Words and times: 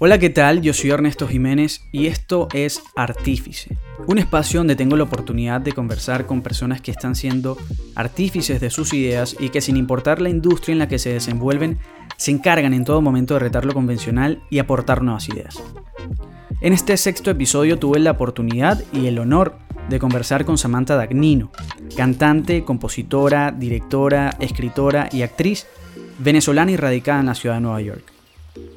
Hola, 0.00 0.18
¿qué 0.18 0.28
tal? 0.28 0.60
Yo 0.60 0.74
soy 0.74 0.90
Ernesto 0.90 1.28
Jiménez 1.28 1.82
y 1.92 2.08
esto 2.08 2.48
es 2.52 2.82
Artífice, 2.96 3.78
un 4.08 4.18
espacio 4.18 4.58
donde 4.58 4.74
tengo 4.74 4.96
la 4.96 5.04
oportunidad 5.04 5.60
de 5.60 5.70
conversar 5.70 6.26
con 6.26 6.42
personas 6.42 6.80
que 6.80 6.90
están 6.90 7.14
siendo 7.14 7.56
artífices 7.94 8.60
de 8.60 8.70
sus 8.70 8.92
ideas 8.92 9.36
y 9.38 9.50
que 9.50 9.60
sin 9.60 9.76
importar 9.76 10.20
la 10.20 10.30
industria 10.30 10.72
en 10.72 10.80
la 10.80 10.88
que 10.88 10.98
se 10.98 11.12
desenvuelven, 11.12 11.78
se 12.16 12.32
encargan 12.32 12.74
en 12.74 12.84
todo 12.84 13.00
momento 13.02 13.34
de 13.34 13.40
retar 13.40 13.64
lo 13.64 13.72
convencional 13.72 14.42
y 14.50 14.58
aportar 14.58 15.00
nuevas 15.00 15.28
ideas. 15.28 15.62
En 16.60 16.72
este 16.72 16.96
sexto 16.96 17.30
episodio 17.30 17.78
tuve 17.78 18.00
la 18.00 18.10
oportunidad 18.10 18.82
y 18.92 19.06
el 19.06 19.20
honor 19.20 19.58
de 19.88 20.00
conversar 20.00 20.44
con 20.44 20.58
Samantha 20.58 20.96
Dagnino, 20.96 21.52
cantante, 21.96 22.64
compositora, 22.64 23.52
directora, 23.52 24.34
escritora 24.40 25.08
y 25.12 25.22
actriz 25.22 25.68
venezolana 26.18 26.72
y 26.72 26.76
radicada 26.76 27.20
en 27.20 27.26
la 27.26 27.34
ciudad 27.36 27.54
de 27.54 27.60
Nueva 27.60 27.80
York. 27.80 28.14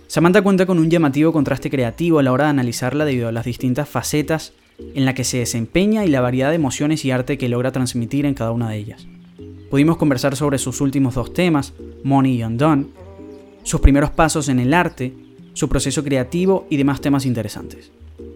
Samantha 0.08 0.42
cuenta 0.42 0.66
con 0.66 0.80
un 0.80 0.90
llamativo 0.90 1.34
contraste 1.34 1.70
creativo 1.70 2.20
a 2.20 2.24
la 2.24 2.32
hora 2.32 2.46
de 2.46 2.52
analizarla 2.52 3.04
debido 3.04 3.28
a 3.28 3.34
las 3.34 3.44
distintas 3.44 3.90
facetas 3.90 4.54
en 4.80 5.04
la 5.04 5.14
que 5.14 5.26
se 5.26 5.40
desempeña 5.40 6.06
y 6.06 6.08
la 6.08 6.22
variedad 6.22 6.50
de 6.50 6.56
emociones 6.56 7.04
y 7.04 7.12
arte 7.12 7.38
que 7.38 7.50
logra 7.50 7.74
transmitir 7.74 8.26
en 8.26 8.34
cada 8.34 8.52
una 8.52 8.70
de 8.70 8.78
ellas. 8.78 9.06
Pudimos 9.70 9.98
conversar 9.98 10.38
sobre 10.38 10.60
sus 10.60 10.80
últimos 10.80 11.16
dos 11.16 11.34
temas, 11.34 11.74
Money 12.06 12.38
y 12.38 12.44
Undone, 12.44 12.86
sus 13.64 13.82
primeros 13.82 14.12
pasos 14.12 14.48
en 14.48 14.60
el 14.60 14.74
arte, 14.74 15.14
su 15.52 15.68
proceso 15.68 16.06
creativo 16.06 16.68
y 16.70 16.78
demás 16.78 17.02
temas 17.02 17.26
interesantes. 17.26 17.92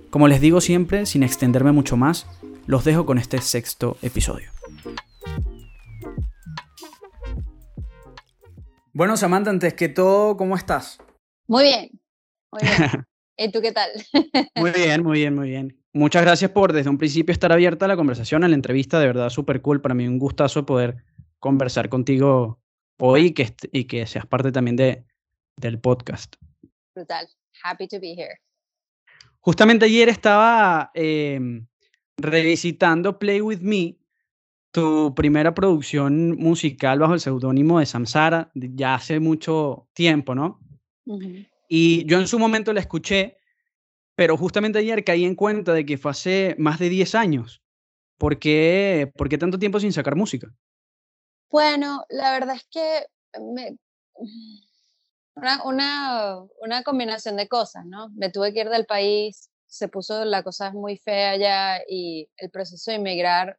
Como 0.09 0.27
les 0.27 0.41
digo 0.41 0.59
siempre, 0.59 1.05
sin 1.05 1.23
extenderme 1.23 1.71
mucho 1.71 1.95
más, 1.95 2.27
los 2.67 2.83
dejo 2.83 3.05
con 3.05 3.17
este 3.17 3.39
sexto 3.39 3.95
episodio. 4.01 4.49
Bueno, 8.91 9.15
Samantha, 9.15 9.51
antes 9.51 9.73
que 9.73 9.87
todo, 9.87 10.35
¿cómo 10.35 10.57
estás? 10.57 10.99
Muy 11.51 11.63
bien, 11.63 11.91
muy 12.49 12.61
bien. 12.61 13.05
¿Y 13.37 13.51
tú 13.51 13.59
qué 13.59 13.73
tal? 13.73 13.89
muy 14.55 14.71
bien, 14.71 15.03
muy 15.03 15.19
bien, 15.19 15.35
muy 15.35 15.49
bien. 15.49 15.83
Muchas 15.91 16.21
gracias 16.21 16.49
por 16.51 16.71
desde 16.71 16.89
un 16.89 16.97
principio 16.97 17.33
estar 17.33 17.51
abierta 17.51 17.83
a 17.83 17.87
la 17.89 17.97
conversación, 17.97 18.45
a 18.45 18.47
la 18.47 18.55
entrevista, 18.55 19.01
de 19.01 19.07
verdad 19.07 19.29
súper 19.29 19.61
cool. 19.61 19.81
Para 19.81 19.93
mí 19.93 20.07
un 20.07 20.17
gustazo 20.17 20.65
poder 20.65 21.03
conversar 21.39 21.89
contigo 21.89 22.61
hoy 22.99 23.25
y 23.25 23.31
que, 23.33 23.53
y 23.73 23.83
que 23.83 24.05
seas 24.05 24.25
parte 24.25 24.53
también 24.53 24.77
de, 24.77 25.03
del 25.57 25.77
podcast. 25.77 26.37
Brutal. 26.95 27.27
Happy 27.61 27.85
to 27.89 27.99
be 27.99 28.13
here. 28.13 28.39
Justamente 29.41 29.83
ayer 29.83 30.07
estaba 30.07 30.89
em, 30.93 31.67
revisitando 32.15 33.19
Play 33.19 33.41
With 33.41 33.59
Me, 33.59 33.97
tu 34.71 35.13
primera 35.13 35.53
producción 35.53 36.37
musical 36.37 36.99
bajo 36.99 37.13
el 37.13 37.19
seudónimo 37.19 37.79
de 37.79 37.87
Samsara, 37.87 38.51
ya 38.53 38.95
hace 38.95 39.19
mucho 39.19 39.89
tiempo, 39.93 40.33
¿no? 40.33 40.60
Y 41.67 42.05
yo 42.05 42.19
en 42.19 42.27
su 42.27 42.37
momento 42.37 42.73
la 42.73 42.81
escuché, 42.81 43.37
pero 44.15 44.37
justamente 44.37 44.79
ayer 44.79 45.03
caí 45.03 45.25
en 45.25 45.35
cuenta 45.35 45.73
de 45.73 45.85
que 45.85 45.97
fue 45.97 46.11
hace 46.11 46.55
más 46.57 46.79
de 46.79 46.89
10 46.89 47.15
años. 47.15 47.61
¿Por 48.17 48.39
qué, 48.39 49.11
¿Por 49.15 49.29
qué 49.29 49.37
tanto 49.37 49.57
tiempo 49.57 49.79
sin 49.79 49.93
sacar 49.93 50.15
música? 50.15 50.47
Bueno, 51.49 52.05
la 52.09 52.31
verdad 52.31 52.55
es 52.55 52.67
que 52.69 53.05
me... 53.39 53.77
una, 55.35 55.63
una, 55.63 56.43
una, 56.61 56.83
combinación 56.83 57.35
de 57.35 57.47
cosas, 57.47 57.85
¿no? 57.85 58.09
Me 58.15 58.29
tuve 58.29 58.53
que 58.53 58.61
ir 58.61 58.69
del 58.69 58.85
país, 58.85 59.49
se 59.65 59.87
puso 59.87 60.23
la 60.25 60.43
cosa 60.43 60.71
muy 60.71 60.97
fea 60.97 61.31
allá 61.31 61.81
y 61.87 62.29
el 62.37 62.51
proceso 62.51 62.91
de 62.91 62.97
emigrar, 62.97 63.57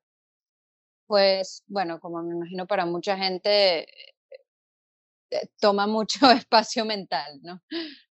pues, 1.06 1.64
bueno, 1.66 2.00
como 2.00 2.22
me 2.22 2.34
imagino 2.34 2.66
para 2.66 2.86
mucha 2.86 3.16
gente, 3.16 3.86
toma 5.60 5.86
mucho 5.86 6.18
espacio 6.30 6.84
mental, 6.84 7.40
¿no? 7.42 7.60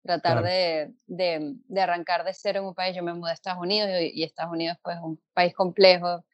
Tratar 0.02 0.42
de, 0.42 0.92
de, 1.06 1.54
de, 1.66 1.80
arrancar 1.80 2.24
de 2.24 2.34
cero 2.34 2.60
en 2.60 2.66
un 2.66 2.74
país. 2.74 2.96
Yo 2.96 3.02
me 3.02 3.14
mudé 3.14 3.30
a 3.30 3.34
Estados 3.34 3.60
Unidos 3.60 3.90
y, 4.00 4.22
Estados 4.22 4.52
Unidos, 4.52 4.76
pues, 4.82 4.96
un 5.02 5.20
país 5.34 5.54
complejo. 5.54 6.24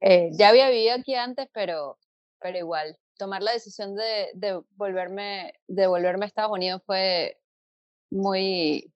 Eh, 0.00 0.30
ya 0.32 0.50
había 0.50 0.68
vivido 0.70 0.94
aquí 0.94 1.14
antes, 1.14 1.48
pero, 1.52 1.98
pero 2.40 2.58
igual, 2.58 2.98
tomar 3.18 3.42
la 3.42 3.52
decisión 3.52 3.94
de, 3.94 4.30
de, 4.34 4.60
volverme, 4.76 5.54
de 5.68 5.86
volverme 5.86 6.26
a 6.26 6.28
Estados 6.28 6.52
Unidos 6.52 6.82
fue 6.86 7.38
muy, 8.10 8.92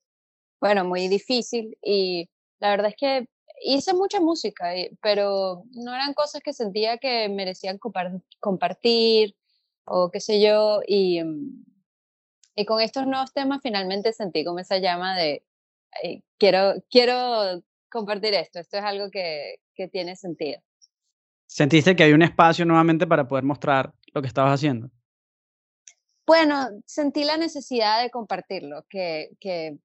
bueno, 0.61 0.85
muy 0.85 1.09
difícil 1.09 1.77
y 1.83 2.29
la 2.61 2.71
verdad 2.71 2.89
es 2.89 2.97
que 2.97 3.29
hice 3.63 3.95
mucha 3.95 4.21
música, 4.21 4.73
pero 5.03 5.65
no 5.73 5.95
eran 5.95 6.15
cosas 6.15 6.43
que 6.43 6.53
sentía 6.53 6.99
que 6.99 7.29
merecían 7.29 7.79
compartir 8.41 9.35
o 9.85 10.11
qué 10.11 10.21
sé 10.21 10.41
yo, 10.41 10.81
y, 10.87 11.23
mm, 11.23 11.65
y 12.57 12.65
con 12.65 12.81
estos 12.81 13.07
nuevos 13.07 13.33
temas 13.33 13.61
finalmente 13.63 14.13
sentí 14.13 14.45
como 14.45 14.59
esa 14.59 14.79
llama 14.79 15.17
de, 15.17 15.45
quiero, 16.39 16.75
quiero 16.91 17.63
compartir 17.91 18.35
esto, 18.35 18.61
esto 18.61 18.79
es 18.79 18.85
algo 18.85 19.11
que, 19.11 19.57
que 19.75 19.89
tiene 19.89 20.17
sentido. 20.17 20.61
¿Sentiste 21.47 21.97
que 21.97 22.05
hay 22.05 22.13
un 22.13 22.23
espacio 22.23 22.65
nuevamente 22.65 23.07
para 23.07 23.27
poder 23.27 23.45
mostrar 23.45 23.93
lo 24.13 24.23
que 24.23 24.29
estabas 24.29 24.55
haciendo? 24.55 24.91
Bueno, 26.27 26.69
sentí 26.87 27.25
la 27.25 27.37
necesidad 27.37 28.01
de 28.01 28.11
compartirlo, 28.11 28.85
que, 28.89 29.31
que 29.41 29.79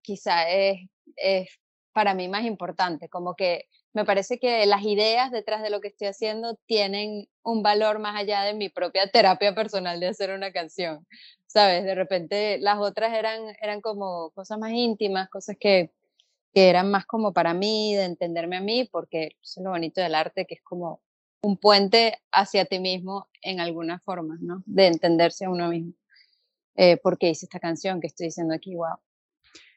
quizá 0.00 0.48
es, 0.48 0.88
es 1.16 1.48
para 1.92 2.14
mí 2.14 2.28
más 2.28 2.44
importante, 2.44 3.08
como 3.08 3.34
que 3.34 3.64
me 3.98 4.04
parece 4.04 4.38
que 4.38 4.64
las 4.66 4.84
ideas 4.84 5.32
detrás 5.32 5.60
de 5.60 5.70
lo 5.70 5.80
que 5.80 5.88
estoy 5.88 6.06
haciendo 6.06 6.54
tienen 6.66 7.28
un 7.42 7.64
valor 7.64 7.98
más 7.98 8.14
allá 8.14 8.42
de 8.42 8.54
mi 8.54 8.68
propia 8.68 9.10
terapia 9.10 9.56
personal 9.56 9.98
de 9.98 10.06
hacer 10.06 10.30
una 10.30 10.52
canción, 10.52 11.04
¿sabes? 11.48 11.82
De 11.82 11.96
repente 11.96 12.58
las 12.60 12.78
otras 12.78 13.12
eran, 13.12 13.56
eran 13.60 13.80
como 13.80 14.30
cosas 14.30 14.56
más 14.60 14.70
íntimas, 14.70 15.28
cosas 15.30 15.56
que, 15.58 15.90
que 16.54 16.68
eran 16.68 16.92
más 16.92 17.06
como 17.06 17.32
para 17.32 17.54
mí, 17.54 17.96
de 17.96 18.04
entenderme 18.04 18.58
a 18.58 18.60
mí, 18.60 18.88
porque 18.92 19.36
eso 19.42 19.58
es 19.58 19.64
lo 19.64 19.70
bonito 19.70 20.00
del 20.00 20.14
arte, 20.14 20.46
que 20.46 20.54
es 20.54 20.62
como 20.62 21.02
un 21.42 21.56
puente 21.56 22.18
hacia 22.30 22.66
ti 22.66 22.78
mismo 22.78 23.26
en 23.42 23.58
alguna 23.58 23.98
forma, 23.98 24.38
¿no? 24.40 24.62
De 24.64 24.86
entenderse 24.86 25.46
a 25.46 25.50
uno 25.50 25.70
mismo. 25.70 25.94
Eh, 26.76 26.98
porque 26.98 27.30
hice 27.30 27.46
esta 27.46 27.58
canción 27.58 28.00
que 28.00 28.06
estoy 28.06 28.28
diciendo 28.28 28.54
aquí, 28.54 28.76
wow. 28.76 28.98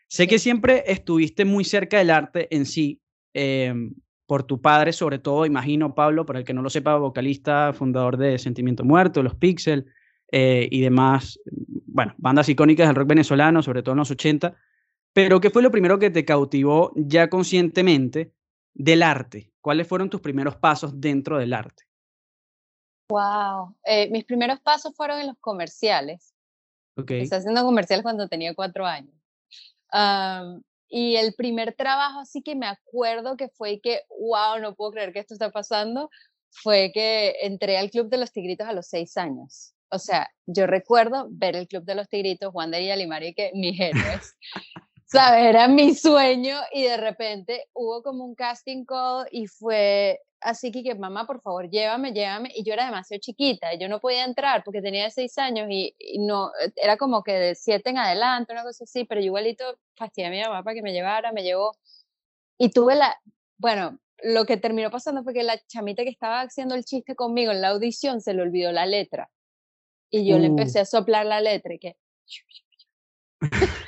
Sé 0.07 0.27
que 0.27 0.38
siempre 0.38 0.83
estuviste 0.85 1.43
muy 1.43 1.63
cerca 1.63 1.97
del 1.97 2.11
arte 2.11 2.55
en 2.55 2.67
sí, 2.67 3.01
em, 3.33 3.95
por 4.31 4.44
tu 4.44 4.62
padre, 4.62 4.94
sobre 4.94 5.19
todo, 5.19 5.46
imagino, 5.46 5.94
Pablo, 5.94 6.25
para 6.25 6.40
el 6.40 6.46
que 6.46 6.53
no 6.53 6.62
lo 6.62 6.69
sepa, 6.69 6.96
vocalista, 6.96 7.74
fundador 7.74 8.16
de 8.16 8.40
Sentimiento 8.40 8.86
Muerto, 8.86 9.22
Los 9.22 9.36
Pixel 9.36 9.88
eh, 10.31 10.69
y 10.72 10.80
demás, 10.80 11.38
bueno, 11.86 12.14
bandas 12.18 12.47
icónicas 12.47 12.88
del 12.88 12.96
rock 12.96 13.09
venezolano, 13.09 13.62
sobre 13.62 13.84
todo 13.84 13.92
en 13.92 13.97
los 13.97 14.09
80. 14.09 14.56
Pero, 15.12 15.42
¿qué 15.42 15.50
fue 15.50 15.62
lo 15.62 15.69
primero 15.69 16.00
que 16.00 16.12
te 16.12 16.24
cautivó 16.24 16.94
ya 16.96 17.30
conscientemente 17.30 18.31
del 18.74 19.03
arte? 19.03 19.52
¿Cuáles 19.59 19.86
fueron 19.86 20.09
tus 20.09 20.22
primeros 20.22 20.56
pasos 20.56 21.02
dentro 21.02 21.38
del 21.38 21.52
arte? 21.52 21.84
Wow, 23.09 23.75
eh, 23.84 24.09
mis 24.12 24.24
primeros 24.24 24.62
pasos 24.62 24.96
fueron 24.96 25.19
en 25.19 25.28
los 25.28 25.38
comerciales. 25.42 26.34
Okay. 26.96 27.18
Empecé 27.18 27.36
haciendo 27.36 27.66
comerciales 27.66 28.03
cuando 28.03 28.30
tenía 28.30 28.56
cuatro 28.56 28.86
años. 28.86 29.13
Y 30.94 31.16
el 31.16 31.34
primer 31.34 31.74
trabajo 31.74 32.19
así 32.19 32.41
que 32.41 32.53
me 32.53 32.68
acuerdo 32.68 33.38
que 33.38 33.47
fue 33.47 33.79
que, 33.79 34.02
wow, 34.19 34.59
no 34.59 34.75
puedo 34.75 34.91
creer 34.91 35.13
que 35.13 35.19
esto 35.19 35.34
está 35.34 35.50
pasando, 35.50 36.09
fue 36.50 36.91
que 36.94 37.34
entré 37.44 37.78
al 37.78 37.90
Club 37.90 38.09
de 38.09 38.18
los 38.18 38.34
Tigritos 38.34 38.68
a 38.68 38.74
los 38.74 38.88
seis 38.88 39.16
años. 39.16 39.74
O 39.90 40.00
sea, 40.00 40.30
yo 40.46 40.68
recuerdo 40.68 41.28
ver 41.31 41.56
el 41.56 41.69
Club 41.69 41.85
de 41.85 41.96
los 41.96 42.09
Tigritos, 42.09 42.51
Juan 42.51 42.72
de 42.72 42.85
Yalimari, 42.85 43.34
que 43.34 43.51
mis 43.53 43.80
héroes, 43.80 44.35
¿sabes? 45.06 45.46
Era 45.46 45.69
mi 45.69 45.96
sueño 45.96 46.57
y 46.74 46.84
de 46.84 46.97
repente 46.97 47.69
hubo 47.74 48.03
como 48.03 48.25
un 48.25 48.35
casting 48.35 48.84
call 48.84 49.28
y 49.31 49.47
fue 49.47 50.19
así 50.41 50.72
que, 50.72 50.84
que 50.84 50.96
mamá, 50.96 51.25
por 51.25 51.41
favor, 51.41 51.69
llévame, 51.69 52.12
llévame. 52.13 52.52
Y 52.56 52.63
yo 52.63 52.74
era 52.74 52.85
demasiado 52.85 53.19
chiquita, 53.22 53.74
y 53.74 53.79
yo 53.79 53.88
no 53.88 54.00
podía 54.00 54.25
entrar 54.25 54.63
porque 54.63 54.81
tenía 54.81 55.09
seis 55.09 55.38
años 55.38 55.68
y, 55.69 55.96
no, 56.19 56.52
eh, 56.62 56.72
era 56.75 56.97
como 56.97 57.24
que 57.24 57.34
de 57.34 57.56
siete 57.56 57.91
en 57.91 57.97
adelante, 57.97 58.51
una 58.53 58.63
cosa 58.63 58.84
así, 58.84 59.06
pero 59.06 59.22
yo 59.22 59.28
igualito 59.28 59.63
fastidié 59.96 60.28
a 60.28 60.31
mi 60.31 60.41
mamá 60.41 60.63
para 60.63 60.75
que 60.75 60.81
me 60.81 60.94
llevara, 60.94 61.31
me 61.31 61.44
llevó. 61.44 61.77
Y 62.57 62.71
tuve 62.71 62.95
la, 62.95 63.18
bueno, 63.57 64.00
lo 64.24 64.45
que 64.45 64.57
terminó 64.57 64.92
pasando 64.92 65.24
fue 65.24 65.33
que 65.33 65.44
la 65.44 65.60
chamita 65.68 66.04
que 66.04 66.10
estaba 66.10 66.42
haciendo 66.42 66.75
el 66.75 66.86
chiste 66.86 67.15
conmigo 67.15 67.51
en 67.51 67.62
la 67.62 67.69
audición 67.69 68.21
se 68.21 68.33
le 68.33 68.42
olvidó 68.42 68.71
la 68.71 68.86
letra. 68.86 69.30
Y 70.10 70.27
yo 70.27 70.38
le 70.38 70.48
uh. 70.48 70.51
empecé 70.51 70.80
a 70.80 70.86
soplar 70.86 71.25
la 71.25 71.42
letra 71.42 71.74
y 71.74 71.80
que... 71.80 71.95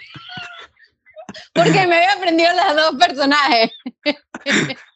porque 1.54 1.88
me 1.88 1.98
había 1.98 2.14
aprendido 2.14 2.52
las 2.54 2.76
dos 2.76 2.96
personajes. 2.96 3.72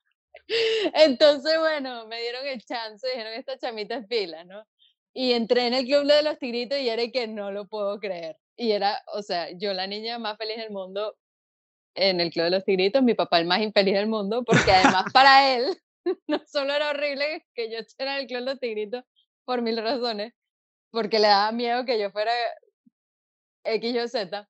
Entonces, 0.94 1.60
bueno, 1.60 2.08
me 2.08 2.22
dieron 2.22 2.46
el 2.48 2.64
chance, 2.64 3.08
dijeron, 3.08 3.34
esta 3.34 3.58
chamita 3.58 3.98
es 3.98 4.08
pila, 4.08 4.44
¿no? 4.44 4.66
Y 5.14 5.34
entré 5.34 5.68
en 5.68 5.74
el 5.74 5.86
club 5.86 6.06
de 6.06 6.24
los 6.24 6.38
tigritos 6.40 6.80
y 6.80 6.90
era 6.90 7.04
que 7.12 7.28
no 7.28 7.52
lo 7.52 7.68
puedo 7.68 8.00
creer. 8.00 8.38
Y 8.56 8.72
era, 8.72 9.02
o 9.14 9.22
sea, 9.22 9.50
yo 9.52 9.74
la 9.74 9.88
niña 9.88 10.20
más 10.20 10.38
feliz 10.38 10.58
del 10.58 10.72
mundo 10.72 11.16
en 11.96 12.22
el 12.22 12.32
club 12.32 12.46
de 12.46 12.52
los 12.52 12.66
tigritos, 12.66 13.04
mi 13.04 13.16
papá 13.16 13.40
el 13.40 13.48
más 13.48 13.62
infeliz 13.62 13.96
del 13.96 14.08
mundo, 14.08 14.44
porque 14.44 14.72
además 14.72 15.06
para 15.14 15.56
él 15.56 15.78
no 16.28 16.42
solo 16.46 16.74
era 16.74 16.92
horrible 16.92 17.46
que 17.56 17.72
yo 17.72 17.80
estuviera 17.80 18.16
en 18.16 18.22
el 18.22 18.28
club 18.28 18.40
de 18.40 18.46
los 18.46 18.60
tigritos 18.60 19.04
por 19.46 19.62
mil 19.62 19.78
razones, 19.78 20.34
porque 20.92 21.20
le 21.20 21.28
daba 21.28 21.52
miedo 21.52 21.86
que 21.86 22.00
yo 22.00 22.12
fuera 22.12 22.32
X 23.64 23.98
o 23.98 24.08
Z, 24.08 24.50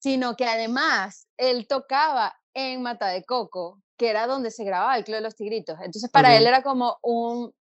sino 0.00 0.34
que 0.34 0.46
además 0.46 1.28
él 1.36 1.66
tocaba 1.68 2.34
en 2.54 2.82
Mata 2.82 3.08
de 3.08 3.24
Coco, 3.24 3.80
que 3.96 4.08
era 4.08 4.26
donde 4.26 4.50
se 4.50 4.64
grababa 4.64 4.96
el 4.96 5.04
Club 5.04 5.16
de 5.16 5.22
los 5.22 5.36
Tigritos. 5.36 5.78
Entonces 5.78 6.10
para 6.10 6.36
él 6.36 6.46
era 6.46 6.62
como 6.62 6.98
un, 7.02 7.52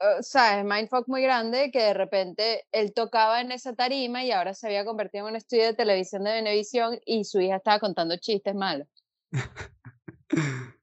uh, 0.00 0.22
¿sabes? 0.22 0.64
Mindfuck 0.64 1.08
muy 1.08 1.22
grande 1.22 1.70
que 1.72 1.80
de 1.80 1.94
repente 1.94 2.64
él 2.72 2.94
tocaba 2.94 3.40
en 3.40 3.52
esa 3.52 3.74
tarima 3.74 4.24
y 4.24 4.30
ahora 4.30 4.54
se 4.54 4.68
había 4.68 4.84
convertido 4.84 5.26
en 5.26 5.32
un 5.32 5.36
estudio 5.36 5.64
de 5.64 5.74
televisión 5.74 6.24
de 6.24 6.32
Venevisión 6.32 6.98
y 7.04 7.24
su 7.24 7.40
hija 7.40 7.56
estaba 7.56 7.80
contando 7.80 8.16
chistes 8.16 8.54
malos. 8.54 8.88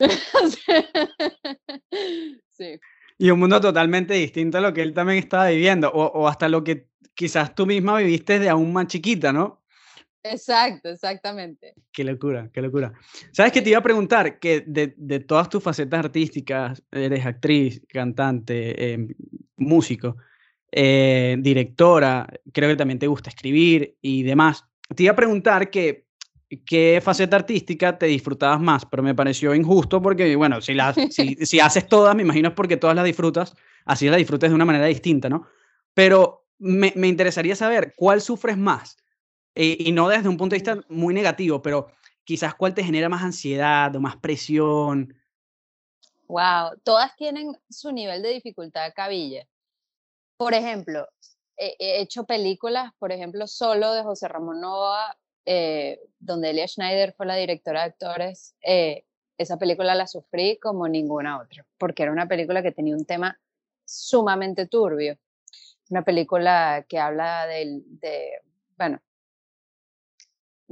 sí. 2.50 2.80
Y 3.16 3.30
un 3.30 3.38
mundo 3.38 3.60
totalmente 3.60 4.14
distinto 4.14 4.58
a 4.58 4.60
lo 4.60 4.74
que 4.74 4.82
él 4.82 4.92
también 4.92 5.20
estaba 5.20 5.48
viviendo, 5.48 5.88
o, 5.88 6.04
o 6.04 6.28
hasta 6.28 6.48
lo 6.48 6.62
que 6.62 6.88
quizás 7.14 7.54
tú 7.54 7.64
misma 7.64 7.96
viviste 7.98 8.38
de 8.38 8.50
aún 8.50 8.72
más 8.72 8.88
chiquita, 8.88 9.32
¿no? 9.32 9.63
Exacto, 10.26 10.88
exactamente. 10.88 11.74
Qué 11.92 12.02
locura, 12.02 12.48
qué 12.50 12.62
locura. 12.62 12.94
¿Sabes 13.30 13.52
que 13.52 13.60
te 13.60 13.68
iba 13.68 13.78
a 13.78 13.82
preguntar? 13.82 14.38
Que 14.38 14.64
de, 14.66 14.94
de 14.96 15.20
todas 15.20 15.50
tus 15.50 15.62
facetas 15.62 16.00
artísticas, 16.00 16.82
eres 16.90 17.26
actriz, 17.26 17.82
cantante, 17.86 18.92
em, 18.92 19.08
músico, 19.58 20.16
eh, 20.72 21.36
directora, 21.38 22.26
creo 22.52 22.70
que 22.70 22.76
también 22.76 22.98
te 22.98 23.06
gusta 23.06 23.28
escribir 23.28 23.98
y 24.00 24.22
demás. 24.22 24.64
Te 24.96 25.02
iba 25.02 25.12
a 25.12 25.16
preguntar 25.16 25.68
que 25.68 26.06
qué 26.64 27.02
faceta 27.04 27.36
artística 27.36 27.98
te 27.98 28.06
disfrutabas 28.06 28.60
más, 28.62 28.86
pero 28.86 29.02
me 29.02 29.14
pareció 29.14 29.54
injusto 29.54 30.00
porque, 30.00 30.34
bueno, 30.36 30.62
si, 30.62 30.72
las, 30.72 30.96
si, 31.10 31.34
si 31.34 31.60
haces 31.60 31.86
todas, 31.86 32.16
me 32.16 32.22
imagino 32.22 32.48
es 32.48 32.54
porque 32.54 32.78
todas 32.78 32.96
las 32.96 33.04
disfrutas, 33.04 33.54
así 33.84 34.08
las 34.08 34.16
disfrutes 34.16 34.48
de 34.48 34.54
una 34.54 34.64
manera 34.64 34.86
distinta, 34.86 35.28
¿no? 35.28 35.46
Pero 35.92 36.46
me, 36.58 36.94
me 36.96 37.08
interesaría 37.08 37.56
saber, 37.56 37.92
¿cuál 37.94 38.22
sufres 38.22 38.56
más? 38.56 38.96
Eh, 39.54 39.76
y 39.78 39.92
no 39.92 40.08
desde 40.08 40.28
un 40.28 40.36
punto 40.36 40.54
de 40.54 40.60
vista 40.60 40.80
muy 40.88 41.14
negativo, 41.14 41.62
pero 41.62 41.88
quizás 42.24 42.54
cuál 42.54 42.74
te 42.74 42.84
genera 42.84 43.08
más 43.08 43.22
ansiedad 43.22 43.94
o 43.94 44.00
más 44.00 44.16
presión. 44.16 45.14
Wow, 46.26 46.78
todas 46.82 47.14
tienen 47.16 47.52
su 47.68 47.92
nivel 47.92 48.22
de 48.22 48.30
dificultad 48.30 48.92
cabilla. 48.94 49.46
Por 50.36 50.54
ejemplo, 50.54 51.06
he 51.56 52.00
hecho 52.00 52.24
películas, 52.24 52.92
por 52.98 53.12
ejemplo, 53.12 53.46
solo 53.46 53.92
de 53.92 54.02
José 54.02 54.26
Ramón 54.28 54.60
Nova, 54.60 55.16
eh, 55.46 56.00
donde 56.18 56.50
Elia 56.50 56.66
Schneider 56.66 57.12
fue 57.12 57.26
la 57.26 57.36
directora 57.36 57.80
de 57.80 57.86
actores. 57.86 58.56
Eh, 58.62 59.04
esa 59.36 59.58
película 59.58 59.94
la 59.94 60.06
sufrí 60.06 60.58
como 60.58 60.88
ninguna 60.88 61.40
otra, 61.40 61.66
porque 61.78 62.02
era 62.02 62.12
una 62.12 62.26
película 62.26 62.62
que 62.62 62.72
tenía 62.72 62.96
un 62.96 63.04
tema 63.04 63.38
sumamente 63.84 64.66
turbio. 64.66 65.18
Una 65.90 66.02
película 66.02 66.86
que 66.88 66.98
habla 66.98 67.46
de, 67.46 67.82
de 67.84 68.40
bueno, 68.76 69.00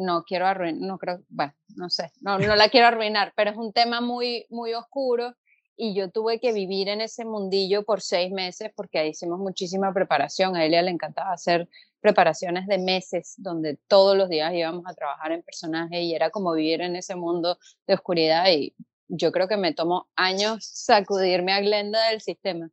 no 0.04 0.25
quiero 0.25 0.46
arruinar, 0.46 0.81
no 0.81 0.99
creo, 0.99 1.22
bueno, 1.28 1.54
no 1.76 1.90
sé, 1.90 2.12
no, 2.20 2.38
no 2.38 2.56
la 2.56 2.69
quiero 2.69 2.88
arruinar, 2.88 3.32
pero 3.37 3.50
es 3.50 3.56
un 3.56 3.72
tema 3.72 4.00
muy, 4.00 4.46
muy 4.50 4.75
oscuro 4.75 5.34
y 5.76 5.94
yo 5.94 6.10
tuve 6.10 6.38
que 6.38 6.52
vivir 6.52 6.88
en 6.88 7.00
ese 7.00 7.25
mundillo 7.25 7.82
por 7.82 8.02
seis 8.02 8.31
meses 8.31 8.70
porque 8.75 8.99
ahí 8.99 9.08
hicimos 9.10 9.38
muchísima 9.38 9.93
preparación. 9.93 10.54
A 10.54 10.64
ella 10.64 10.82
le 10.82 10.90
encantaba 10.90 11.32
hacer 11.32 11.69
preparaciones 12.00 12.66
de 12.66 12.78
meses 12.78 13.34
donde 13.38 13.78
todos 13.88 14.16
los 14.16 14.28
días 14.28 14.52
íbamos 14.54 14.84
a 14.87 14.94
trabajar 14.94 15.32
en 15.32 15.43
personaje 15.43 16.02
y 16.02 16.14
era 16.14 16.31
como 16.31 16.52
vivir 16.52 16.82
en 16.82 16.96
ese 16.96 17.14
mundo 17.14 17.58
de 17.87 17.94
oscuridad 17.94 18.46
y 18.50 18.75
yo 19.08 19.32
creo 19.32 19.49
que 19.49 19.56
me 19.56 19.75
tomó 19.75 20.08
años 20.16 20.64
sacudirme 20.64 21.52
a 21.52 21.60
Glenda 21.60 22.08
del 22.08 22.20
sistema. 22.20 22.70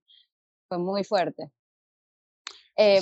Fue 0.67 0.77
muy 0.77 1.03
fuerte. 1.03 1.49
Eh, 2.75 3.01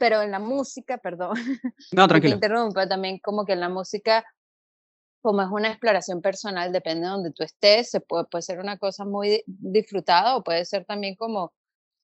pero 0.00 0.22
en 0.22 0.30
la 0.30 0.38
música, 0.38 0.96
perdón, 0.96 1.34
no, 1.92 2.08
tranquilo. 2.08 2.34
interrumpa, 2.34 2.88
también 2.88 3.18
como 3.18 3.44
que 3.44 3.52
en 3.52 3.60
la 3.60 3.68
música, 3.68 4.24
como 5.20 5.42
es 5.42 5.48
una 5.50 5.68
exploración 5.68 6.22
personal, 6.22 6.72
depende 6.72 7.02
de 7.02 7.12
donde 7.12 7.32
tú 7.32 7.44
estés, 7.44 7.90
se 7.90 8.00
puede, 8.00 8.24
puede 8.24 8.40
ser 8.40 8.60
una 8.60 8.78
cosa 8.78 9.04
muy 9.04 9.42
disfrutada 9.46 10.36
o 10.36 10.42
puede 10.42 10.64
ser 10.64 10.86
también 10.86 11.16
como, 11.16 11.52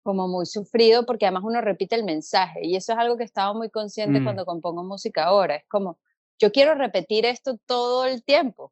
como 0.04 0.28
muy 0.28 0.46
sufrido, 0.46 1.08
porque 1.08 1.26
además 1.26 1.44
uno 1.44 1.60
repite 1.60 1.96
el 1.96 2.04
mensaje, 2.04 2.60
y 2.62 2.76
eso 2.76 2.94
es 2.94 3.00
algo 3.00 3.18
que 3.18 3.24
estaba 3.24 3.52
muy 3.56 3.72
consciente 3.72 4.20
mm. 4.20 4.24
cuando 4.26 4.46
compongo 4.46 4.84
música 4.84 5.24
ahora, 5.24 5.56
es 5.56 5.68
como, 5.68 5.98
yo 6.40 6.52
quiero 6.52 6.76
repetir 6.76 7.26
esto 7.26 7.58
todo 7.66 8.06
el 8.06 8.24
tiempo, 8.24 8.72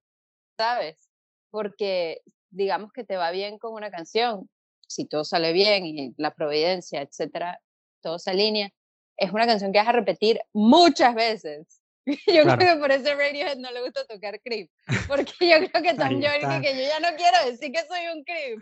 ¿sabes? 0.55 1.09
Porque 1.49 2.21
digamos 2.51 2.93
que 2.93 3.03
te 3.03 3.17
va 3.17 3.31
bien 3.31 3.57
con 3.57 3.73
una 3.73 3.89
canción, 3.89 4.47
si 4.87 5.05
todo 5.05 5.23
sale 5.23 5.51
bien 5.51 5.87
y 5.87 6.13
la 6.17 6.35
providencia, 6.35 7.01
etcétera, 7.01 7.59
todo 8.01 8.19
se 8.19 8.29
alinea, 8.29 8.71
es 9.19 9.31
una 9.31 9.45
canción 9.45 9.71
que 9.71 9.79
vas 9.79 9.87
a 9.87 9.93
repetir 9.93 10.39
muchas 10.53 11.13
veces. 11.15 11.79
Yo 12.27 12.43
creo 12.43 12.57
que 12.57 12.79
por 12.79 12.91
eso 12.91 13.13
Radiohead 13.15 13.57
no 13.57 13.71
le 13.71 13.81
gusta 13.81 14.05
tocar 14.05 14.39
creep, 14.41 14.69
porque 15.07 15.31
yo 15.41 15.57
creo 15.69 15.83
que 15.83 15.93
Tom 15.97 16.19
York 16.19 16.61
que 16.61 16.75
yo 16.75 16.81
ya 16.81 16.99
no 16.99 17.15
quiero 17.15 17.45
decir 17.45 17.71
que 17.71 17.85
soy 17.87 18.07
un 18.15 18.23
creep. 18.23 18.59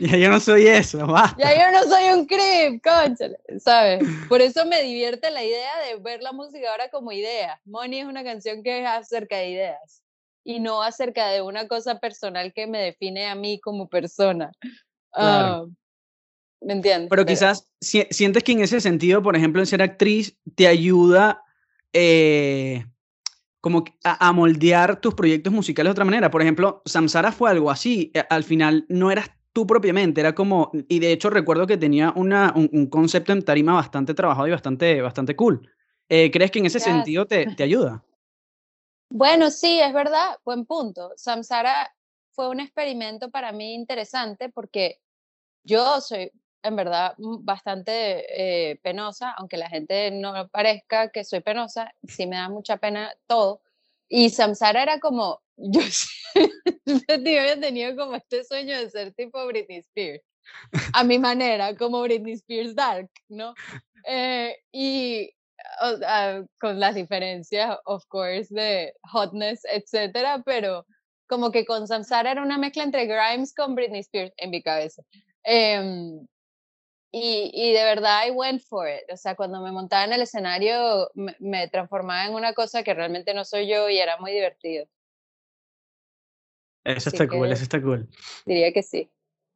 ya 0.00 0.16
yo 0.16 0.30
no 0.30 0.40
soy 0.40 0.66
eso, 0.66 1.06
va. 1.06 1.34
Ya 1.38 1.54
yo 1.54 1.70
no 1.70 1.84
soy 1.84 2.10
un 2.10 2.26
creep, 2.26 2.82
conchale, 2.82 3.38
¿sabes? 3.58 4.02
Por 4.28 4.40
eso 4.40 4.64
me 4.66 4.82
divierte 4.82 5.30
la 5.30 5.44
idea 5.44 5.78
de 5.86 5.96
ver 5.96 6.22
la 6.22 6.32
música 6.32 6.70
ahora 6.70 6.88
como 6.88 7.12
idea. 7.12 7.60
Money 7.64 8.00
es 8.00 8.06
una 8.06 8.24
canción 8.24 8.62
que 8.62 8.80
es 8.80 8.86
acerca 8.86 9.36
de 9.36 9.50
ideas 9.50 10.02
y 10.44 10.58
no 10.58 10.82
acerca 10.82 11.28
de 11.28 11.42
una 11.42 11.68
cosa 11.68 12.00
personal 12.00 12.52
que 12.52 12.66
me 12.66 12.80
define 12.80 13.28
a 13.28 13.34
mí 13.34 13.60
como 13.60 13.88
persona. 13.88 14.50
Claro. 15.12 15.68
Ah, 15.70 15.81
¿Me 16.64 16.74
entiendes? 16.74 17.08
Pero, 17.10 17.26
quizás 17.26 17.68
sientes 17.80 18.44
que 18.44 18.52
en 18.52 18.60
ese 18.60 18.80
sentido, 18.80 19.22
por 19.22 19.36
ejemplo, 19.36 19.60
en 19.60 19.66
ser 19.66 19.82
actriz, 19.82 20.36
te 20.54 20.68
ayuda 20.68 21.42
eh, 21.92 22.84
como 23.60 23.84
a, 24.04 24.32
moldear 24.32 25.00
tus 25.00 25.14
proyectos 25.14 25.52
musicales 25.52 25.90
de 25.90 25.92
otra 25.92 26.04
manera. 26.04 26.30
Por 26.30 26.42
ejemplo, 26.42 26.82
Samsara 26.84 27.32
fue 27.32 27.50
algo 27.50 27.70
así. 27.70 28.10
Eh, 28.14 28.22
al 28.30 28.44
final 28.44 28.86
no 28.88 29.10
eras 29.10 29.30
tú 29.52 29.66
propiamente, 29.66 30.20
era 30.20 30.34
como, 30.34 30.70
y 30.88 30.98
de 30.98 31.12
hecho 31.12 31.28
recuerdo 31.28 31.66
que 31.66 31.76
tenía 31.76 32.12
una, 32.16 32.54
un, 32.56 32.86
concepto 32.86 33.32
en 33.32 33.44
tarima 33.44 33.74
bastante 33.74 34.14
trabajado 34.14 34.48
y 34.48 34.52
bastante, 34.52 35.02
bastante 35.02 35.36
cool. 35.36 35.68
Eh, 36.08 36.30
¿Crees 36.30 36.50
que 36.50 36.58
en 36.58 36.66
ese 36.66 36.80
sentido 36.80 37.26
te, 37.26 37.54
te 37.54 37.62
ayuda? 37.62 38.02
Bueno, 39.10 39.50
sí, 39.50 39.78
es 39.78 39.92
verdad, 39.92 40.38
buen 40.44 40.64
punto. 40.64 41.12
Samsara 41.16 41.94
fue 42.32 42.48
un 42.48 42.60
experimento 42.60 43.30
para 43.30 43.52
mí 43.52 43.74
interesante 43.74 44.48
porque 44.48 45.00
yo 45.64 46.00
soy 46.00 46.32
en 46.62 46.76
verdad 46.76 47.14
mm, 47.18 47.44
bastante 47.44 48.24
eh, 48.70 48.76
penosa, 48.82 49.32
aunque 49.32 49.56
la 49.56 49.68
gente 49.68 50.10
no 50.10 50.48
parezca 50.48 51.10
que 51.10 51.24
soy 51.24 51.40
penosa, 51.40 51.92
sí 52.04 52.26
me 52.26 52.36
da 52.36 52.48
mucha 52.48 52.76
pena 52.76 53.12
todo. 53.26 53.62
Y 54.08 54.30
Samsara 54.30 54.82
era 54.82 55.00
como, 55.00 55.40
yo, 55.56 55.80
había 57.08 57.60
tenido 57.60 57.96
como 57.96 58.14
este 58.14 58.44
sueño 58.44 58.78
de 58.78 58.90
ser 58.90 59.12
tipo 59.14 59.44
Britney 59.46 59.78
Spears, 59.78 60.22
a 60.92 61.04
mi 61.04 61.18
manera, 61.18 61.74
como 61.76 62.02
Britney 62.02 62.34
Spears 62.34 62.74
Dark, 62.74 63.10
¿no? 63.28 63.54
Eh, 64.06 64.56
y 64.72 65.30
con 66.60 66.80
las 66.80 66.94
diferencias, 66.94 67.78
of 67.84 68.04
course, 68.08 68.52
de 68.52 68.92
hotness, 69.12 69.62
etcétera, 69.64 70.42
pero 70.44 70.84
como 71.28 71.50
que 71.50 71.64
con 71.64 71.86
Samsara 71.86 72.32
era 72.32 72.42
una 72.42 72.58
mezcla 72.58 72.82
entre 72.82 73.06
Grimes 73.06 73.54
con 73.54 73.74
Britney 73.74 74.00
Spears 74.00 74.32
en 74.36 74.50
mi 74.50 74.62
cabeza. 74.62 75.02
Eh, 75.44 76.20
y, 77.14 77.50
y, 77.52 77.72
de 77.72 77.84
verdad, 77.84 78.26
I 78.26 78.30
went 78.30 78.62
for 78.62 78.88
it. 78.88 79.12
O 79.12 79.16
sea, 79.18 79.34
cuando 79.34 79.60
me 79.60 79.70
montaba 79.70 80.04
en 80.04 80.14
el 80.14 80.22
escenario, 80.22 81.10
me, 81.14 81.68
transformaba 81.68 82.24
en 82.24 82.32
una 82.32 82.54
cosa 82.54 82.82
que 82.82 82.94
realmente 82.94 83.34
no 83.34 83.44
soy 83.44 83.68
yo 83.68 83.90
y 83.90 83.98
era 83.98 84.16
muy 84.16 84.32
divertido. 84.32 84.86
Eso 86.84 87.10
está 87.10 87.28
cool, 87.28 87.52
eso 87.52 87.62
está 87.62 87.82
cool. 87.82 88.08
Diría 88.46 88.72
que 88.72 88.82
sí. 88.82 89.10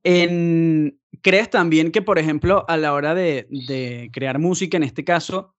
En, 0.04 1.00
¿Crees 1.22 1.48
también 1.48 1.92
que, 1.92 2.02
por 2.02 2.18
ejemplo, 2.18 2.66
a 2.68 2.76
la 2.76 2.92
hora 2.92 3.14
de, 3.14 3.46
de, 3.48 4.10
crear 4.12 4.38
música, 4.38 4.76
en 4.76 4.82
este 4.82 5.02
caso, 5.02 5.56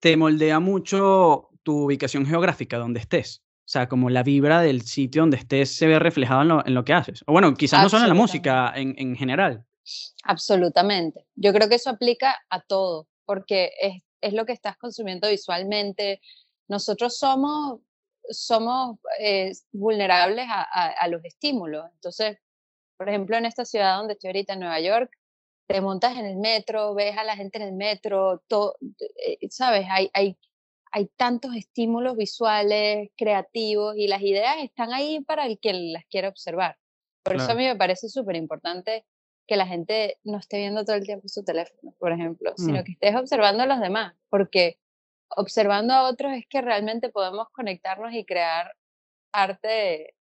te 0.00 0.18
moldea 0.18 0.60
mucho 0.60 1.48
tu 1.62 1.86
ubicación 1.86 2.26
geográfica, 2.26 2.76
donde 2.76 3.00
estés? 3.00 3.42
O 3.60 3.70
sea, 3.72 3.88
como 3.88 4.10
la 4.10 4.22
vibra 4.22 4.60
del 4.60 4.82
sitio 4.82 5.22
donde 5.22 5.38
estés 5.38 5.74
se 5.74 5.86
ve 5.86 5.98
reflejado 5.98 6.42
en 6.42 6.48
lo, 6.48 6.66
en 6.66 6.74
lo 6.74 6.84
que 6.84 6.92
haces. 6.92 7.24
O 7.26 7.32
bueno, 7.32 7.54
quizás 7.54 7.82
no 7.82 7.88
solo 7.88 8.02
en 8.02 8.10
la 8.10 8.14
música, 8.14 8.70
en, 8.76 8.94
en 8.98 9.16
general. 9.16 9.64
Absolutamente. 10.24 11.26
Yo 11.34 11.52
creo 11.52 11.68
que 11.68 11.76
eso 11.76 11.90
aplica 11.90 12.36
a 12.50 12.60
todo, 12.60 13.08
porque 13.24 13.72
es, 13.80 14.02
es 14.20 14.32
lo 14.32 14.46
que 14.46 14.52
estás 14.52 14.76
consumiendo 14.76 15.28
visualmente. 15.28 16.20
Nosotros 16.68 17.18
somos, 17.18 17.80
somos 18.30 18.98
eh, 19.18 19.52
vulnerables 19.72 20.46
a, 20.48 20.62
a, 20.62 21.08
los 21.08 21.24
estímulos. 21.24 21.86
Entonces, 21.94 22.38
por 22.96 23.08
ejemplo, 23.08 23.36
en 23.36 23.46
esta 23.46 23.64
ciudad 23.64 23.96
donde 23.96 24.14
estoy 24.14 24.28
ahorita, 24.28 24.54
en 24.54 24.60
Nueva 24.60 24.80
York, 24.80 25.10
te 25.66 25.80
montas 25.80 26.16
en 26.16 26.26
el 26.26 26.36
metro, 26.36 26.94
ves 26.94 27.16
a 27.16 27.24
la 27.24 27.36
gente 27.36 27.58
en 27.58 27.64
el 27.64 27.72
metro, 27.72 28.42
todo, 28.46 28.76
eh, 29.26 29.38
¿sabes? 29.50 29.86
Hay, 29.90 30.10
hay, 30.14 30.38
hay 30.92 31.06
tantos 31.16 31.54
estímulos 31.56 32.16
visuales, 32.16 33.10
creativos, 33.16 33.96
y 33.96 34.06
las 34.06 34.22
ideas 34.22 34.56
están 34.62 34.92
ahí 34.92 35.20
para 35.20 35.46
el 35.46 35.58
que 35.58 35.72
las 35.72 36.04
quiera 36.06 36.28
observar. 36.28 36.76
Por 37.22 37.36
eso 37.36 37.52
a 37.52 37.54
mí 37.54 37.64
me 37.64 37.76
parece 37.76 38.08
súper 38.08 38.34
importante 38.36 39.06
que 39.46 39.56
la 39.56 39.66
gente 39.66 40.18
no 40.24 40.38
esté 40.38 40.58
viendo 40.58 40.84
todo 40.84 40.96
el 40.96 41.04
tiempo 41.04 41.28
su 41.28 41.44
teléfono, 41.44 41.94
por 41.98 42.12
ejemplo, 42.12 42.52
sino 42.56 42.80
mm. 42.80 42.84
que 42.84 42.92
estés 42.92 43.14
observando 43.16 43.62
a 43.62 43.66
los 43.66 43.80
demás, 43.80 44.14
porque 44.28 44.78
observando 45.36 45.94
a 45.94 46.08
otros 46.08 46.32
es 46.32 46.46
que 46.48 46.60
realmente 46.60 47.08
podemos 47.08 47.48
conectarnos 47.50 48.12
y 48.12 48.24
crear 48.24 48.72
arte 49.32 50.14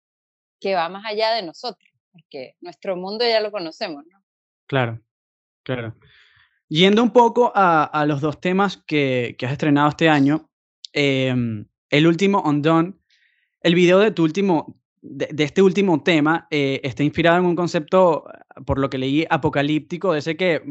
que 0.60 0.74
va 0.74 0.88
más 0.88 1.04
allá 1.06 1.32
de 1.32 1.42
nosotros, 1.42 1.90
porque 2.12 2.56
nuestro 2.60 2.96
mundo 2.96 3.24
ya 3.24 3.40
lo 3.40 3.50
conocemos, 3.50 4.04
¿no? 4.10 4.22
Claro, 4.66 5.00
claro. 5.64 5.96
Yendo 6.68 7.02
un 7.02 7.10
poco 7.10 7.50
a, 7.54 8.04
los 8.06 8.20
dos 8.20 8.40
temas 8.40 8.76
que, 8.86 9.36
has 9.42 9.52
estrenado 9.52 9.88
este 9.88 10.08
año, 10.08 10.48
em, 10.92 11.66
el 11.88 12.06
último 12.06 12.42
Undone, 12.42 12.94
el 13.62 13.74
video 13.74 13.98
de 13.98 14.12
tu 14.12 14.22
último, 14.22 14.80
de, 15.02 15.28
este 15.42 15.62
último 15.62 16.00
tema, 16.04 16.46
eh, 16.50 16.80
está 16.84 17.02
inspirado 17.02 17.38
en 17.38 17.46
un 17.46 17.56
concepto, 17.56 18.24
por 18.64 18.78
lo 18.78 18.90
que 18.90 18.98
leí, 18.98 19.26
apocalíptico, 19.28 20.12
de 20.12 20.20
ese 20.20 20.36
que 20.36 20.62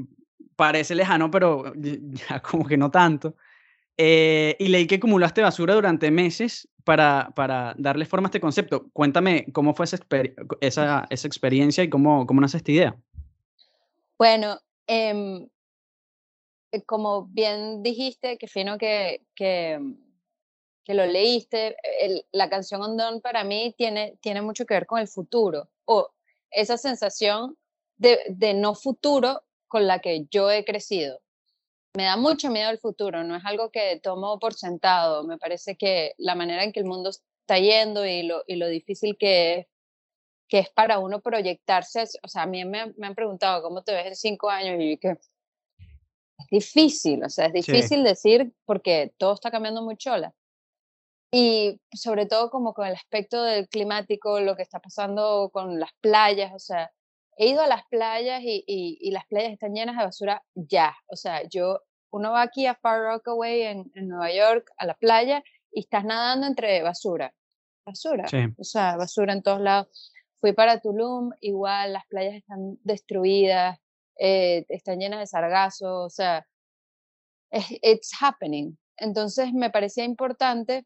parece 0.55 0.96
lejano, 0.96 1.31
pero 1.31 1.74
ya 2.29 2.41
como 2.41 2.65
que 2.65 2.77
no 2.77 2.91
tanto. 2.91 3.36
Eh, 3.98 4.55
y 4.60 4.69
leí 4.69 4.88
que 4.88 4.96
acumulaste 4.96 5.41
basura 5.41 5.74
durante 5.74 6.10
meses 6.10 6.69
para, 6.86 7.31
para 7.36 7.75
darle 7.77 8.05
forma 8.05 8.27
a 8.27 8.29
este 8.29 8.39
concepto. 8.39 8.89
Cuéntame 8.93 9.46
cómo 9.51 9.74
fue 9.74 9.86
esa, 9.86 10.00
esa, 10.62 11.05
esa 11.10 11.27
experiencia 11.27 11.84
y 11.84 11.89
cómo, 11.89 12.25
cómo 12.25 12.39
nace 12.41 12.58
esta 12.58 12.72
idea. 12.72 12.98
Bueno, 14.17 14.58
em, 14.88 15.48
eh, 16.72 16.81
como 16.86 17.25
bien 17.27 17.84
dijiste, 17.84 18.38
que 18.38 18.48
fino 18.48 18.77
que, 18.77 19.22
que, 19.36 19.79
que 20.86 20.93
lo 20.93 21.05
leíste, 21.05 21.75
la 22.31 22.50
canción 22.50 22.81
On 22.81 23.22
para 23.22 23.43
mí 23.43 23.75
tiene, 23.77 24.17
tiene 24.22 24.41
mucho 24.41 24.65
que 24.65 24.74
ver 24.75 24.86
con 24.86 25.00
el 25.00 25.08
futuro 25.08 25.69
o 25.86 26.10
esa 26.51 26.77
sensación 26.77 27.58
de, 28.00 28.20
de 28.29 28.56
no 28.56 28.74
futuro 28.74 29.44
con 29.68 29.86
la 29.86 30.00
que 30.00 30.25
yo 30.32 30.50
he 30.50 30.65
crecido. 30.65 31.20
Me 31.96 32.03
da 32.03 32.18
mucho 32.18 32.50
miedo 32.50 32.70
el 32.72 32.79
futuro, 32.79 33.24
no 33.24 33.36
es 33.36 33.46
algo 33.46 33.70
que 33.72 34.00
tomo 34.01 34.39
por 34.39 34.53
sentado. 34.53 35.24
Me 35.24 35.38
parece 35.38 35.75
que 35.75 36.13
la 36.18 36.36
manera 36.36 36.63
en 36.63 36.72
que 36.72 36.79
el 36.79 36.86
mundo 36.86 37.10
está 37.10 37.60
yendo 37.60 38.06
y 38.06 38.24
lo, 38.24 38.44
y 38.48 38.56
lo 38.56 38.68
difícil 38.68 39.18
que 39.18 39.60
es, 39.60 39.68
que 40.48 40.60
es 40.60 40.70
para 40.70 41.00
uno 41.00 41.22
proyectarse, 41.22 42.06
o 42.24 42.27
sea, 42.27 42.44
a 42.44 42.46
mí 42.48 42.65
me, 42.65 42.94
me 42.98 43.08
han 43.08 43.15
preguntado 43.15 43.62
cómo 43.62 43.84
te 43.84 43.94
ves 43.94 44.08
en 44.08 44.15
cinco 44.15 44.50
años 44.50 44.77
y 44.79 44.98
que 44.98 45.10
es 45.10 46.48
difícil, 46.50 47.24
o 47.24 47.29
sea, 47.29 47.48
es 47.48 47.53
difícil 47.53 48.03
decir 48.03 48.51
porque 48.65 49.13
todo 49.18 49.34
está 49.34 49.51
cambiando 49.51 49.84
muy 49.84 49.98
chola. 49.98 50.34
Y 51.32 51.79
sobre 51.94 52.25
todo 52.25 52.50
como 52.50 52.74
con 52.74 52.88
el 52.88 52.96
aspecto 52.96 53.44
del 53.44 53.70
climático, 53.70 54.39
lo 54.39 54.56
que 54.56 54.63
está 54.63 54.79
pasando 54.79 55.51
con 55.53 55.79
las 55.79 55.91
playas, 56.01 56.51
o 56.56 56.60
sea, 56.60 56.91
he 57.39 57.48
ido 57.48 57.62
a 57.62 57.67
las 57.67 57.86
playas 57.89 58.41
y, 58.43 58.65
y, 58.67 59.12
las 59.12 59.25
playas 59.27 59.53
están 59.53 59.74
llenas 59.74 59.98
de 59.98 60.03
basura 60.03 60.43
ya, 60.55 60.93
o 61.08 61.15
sea, 61.15 61.48
yo, 61.48 61.79
uno 62.12 62.31
va 62.31 62.41
aquí 62.41 62.65
a 62.65 62.75
Far 62.75 63.01
Rockaway 63.01 63.62
en, 63.62 63.89
en 63.96 64.10
Nueva 64.10 64.29
York, 64.34 64.69
a 64.77 64.86
la 64.86 64.93
playa, 64.96 65.41
y 65.72 65.79
estás 65.79 66.03
nadando 66.03 66.48
entre 66.48 66.84
basura, 66.84 67.34
basura, 67.86 68.25
o 68.58 68.63
sea, 68.65 68.98
basura 68.98 69.31
en 69.31 69.41
todos 69.41 69.62
lados. 69.62 70.12
Fui 70.41 70.51
para 70.51 70.81
Tulum, 70.81 71.31
igual 71.39 71.93
las 71.93 72.05
playas 72.08 72.36
están 72.36 72.77
destruidas, 72.84 73.79
eh, 74.17 74.65
están 74.67 75.00
llenas 75.00 75.19
de 75.19 75.27
sargazo, 75.27 76.03
o 76.03 76.10
sea, 76.10 76.46
it's 77.51 78.12
happening. 78.19 78.77
Entonces 78.98 79.53
me 79.53 79.69
parecía 79.69 80.03
importante 80.03 80.86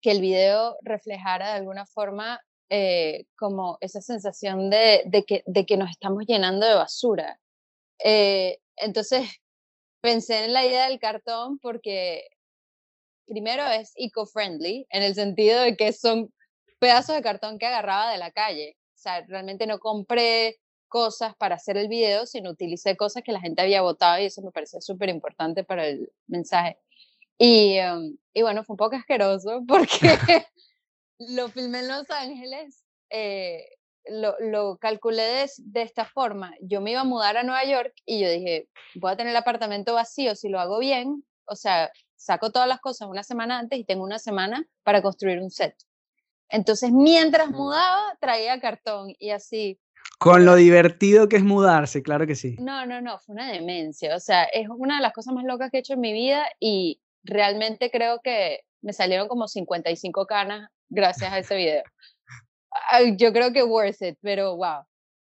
que 0.00 0.12
el 0.12 0.20
video 0.20 0.76
reflejara 0.82 1.48
de 1.48 1.54
alguna 1.54 1.86
forma 1.86 2.40
eh, 2.70 3.26
como 3.36 3.78
esa 3.80 4.00
sensación 4.00 4.70
de, 4.70 5.02
de, 5.06 5.24
que, 5.24 5.42
de 5.46 5.66
que 5.66 5.76
nos 5.76 5.90
estamos 5.90 6.24
llenando 6.26 6.66
de 6.66 6.74
basura. 6.74 7.40
Eh, 7.98 8.58
entonces 8.76 9.28
pensé 10.00 10.44
en 10.44 10.52
la 10.52 10.64
idea 10.66 10.88
del 10.88 10.98
cartón 10.98 11.58
porque 11.58 12.28
primero 13.26 13.66
es 13.66 13.92
eco-friendly, 13.96 14.86
en 14.90 15.02
el 15.02 15.14
sentido 15.14 15.60
de 15.62 15.76
que 15.76 15.92
son 15.92 16.32
pedazos 16.78 17.16
de 17.16 17.22
cartón 17.22 17.58
que 17.58 17.66
agarraba 17.66 18.12
de 18.12 18.18
la 18.18 18.30
calle. 18.30 18.76
O 18.94 18.98
sea, 18.98 19.22
realmente 19.26 19.66
no 19.66 19.78
compré 19.78 20.60
cosas 20.88 21.34
para 21.36 21.56
hacer 21.56 21.76
el 21.76 21.88
video, 21.88 22.26
sino 22.26 22.50
utilicé 22.50 22.96
cosas 22.96 23.22
que 23.22 23.32
la 23.32 23.40
gente 23.40 23.62
había 23.62 23.82
votado 23.82 24.20
y 24.20 24.26
eso 24.26 24.42
me 24.42 24.52
parecía 24.52 24.80
súper 24.80 25.08
importante 25.08 25.64
para 25.64 25.86
el 25.86 26.10
mensaje. 26.26 26.78
Y, 27.38 27.76
em, 27.76 28.16
y, 28.32 28.42
bueno, 28.42 28.64
fue 28.64 28.74
un 28.74 28.78
poco 28.78 28.96
asqueroso 28.96 29.62
porque 29.68 30.46
lo 31.18 31.48
filmé 31.48 31.80
en 31.80 31.88
Los 31.88 32.10
Ángeles, 32.10 32.84
eh, 33.10 33.64
lo, 34.06 34.34
lo, 34.40 34.76
calculé 34.78 35.22
de, 35.22 35.50
de, 35.58 35.82
esta 35.82 36.04
forma. 36.04 36.54
Yo 36.60 36.80
me 36.80 36.92
iba 36.92 37.00
a 37.00 37.04
mudar 37.04 37.36
a 37.36 37.42
Nueva 37.42 37.64
York 37.64 37.92
y 38.04 38.20
yo 38.20 38.30
dije, 38.30 38.68
voy 38.94 39.12
a 39.12 39.16
tener 39.16 39.30
el 39.30 39.36
apartamento 39.36 39.94
vacío 39.94 40.34
si 40.34 40.48
lo 40.48 40.60
hago 40.60 40.78
bien, 40.78 41.24
o 41.46 41.56
sea, 41.56 41.90
saco 42.16 42.50
todas 42.50 42.68
las 42.68 42.80
cosas 42.80 43.08
una 43.08 43.22
semana 43.22 43.58
antes 43.58 43.78
y 43.78 43.84
tengo 43.84 44.04
una 44.04 44.18
semana 44.18 44.64
para 44.82 45.02
construir 45.02 45.40
un 45.40 45.50
set. 45.50 45.74
Entonces, 46.48 46.92
mientras 46.92 47.50
mudaba, 47.50 48.16
traía 48.20 48.60
cartón 48.60 49.12
y 49.18 49.30
así 49.30 49.80
con 50.18 50.46
lo 50.46 50.54
divertido 50.54 51.28
que 51.28 51.36
es 51.36 51.42
mudarse, 51.42 52.02
claro 52.02 52.26
que 52.26 52.34
sí. 52.34 52.56
No, 52.58 52.86
no, 52.86 53.00
no, 53.02 53.18
fue 53.18 53.34
una 53.34 53.52
demencia. 53.52 54.16
O 54.16 54.20
sea, 54.20 54.44
es 54.44 54.66
una 54.68 54.96
de 54.96 55.02
las 55.02 55.12
cosas 55.12 55.34
más 55.34 55.44
locas 55.44 55.70
que 55.70 55.78
he 55.78 55.80
hecho 55.80 55.94
en 55.94 56.00
mi 56.00 56.12
vida 56.12 56.46
y 56.58 57.02
realmente 57.22 57.90
creo 57.90 58.20
que 58.22 58.60
me 58.80 58.92
salieron 58.92 59.28
como 59.28 59.46
55 59.46 60.26
canas 60.26 60.70
gracias 60.88 61.32
a 61.32 61.38
ese 61.38 61.56
video. 61.56 61.82
Yo 63.16 63.32
creo 63.32 63.52
que 63.52 63.62
worth 63.62 64.02
it, 64.02 64.18
pero 64.22 64.56
wow. 64.56 64.84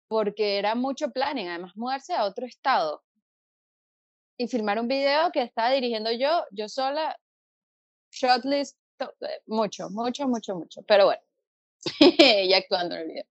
Porque 0.08 0.58
era 0.58 0.76
mucho 0.76 1.10
planning, 1.12 1.48
además 1.48 1.76
mudarse 1.76 2.14
a 2.14 2.26
otro 2.26 2.46
estado 2.46 3.02
y 4.38 4.48
filmar 4.48 4.80
un 4.80 4.88
video 4.88 5.32
que 5.32 5.44
estaba 5.44 5.72
dirigiendo 5.72 6.12
yo, 6.12 6.44
yo 6.52 6.68
sola, 6.68 7.18
shotlist, 8.12 8.78
mucho, 9.46 9.90
mucho, 9.90 10.28
mucho, 10.28 10.56
mucho. 10.56 10.82
Pero 10.88 11.06
bueno, 11.06 11.22
y 12.00 12.54
actuando 12.54 12.96
en 12.96 13.02
el 13.02 13.08
video. 13.08 13.26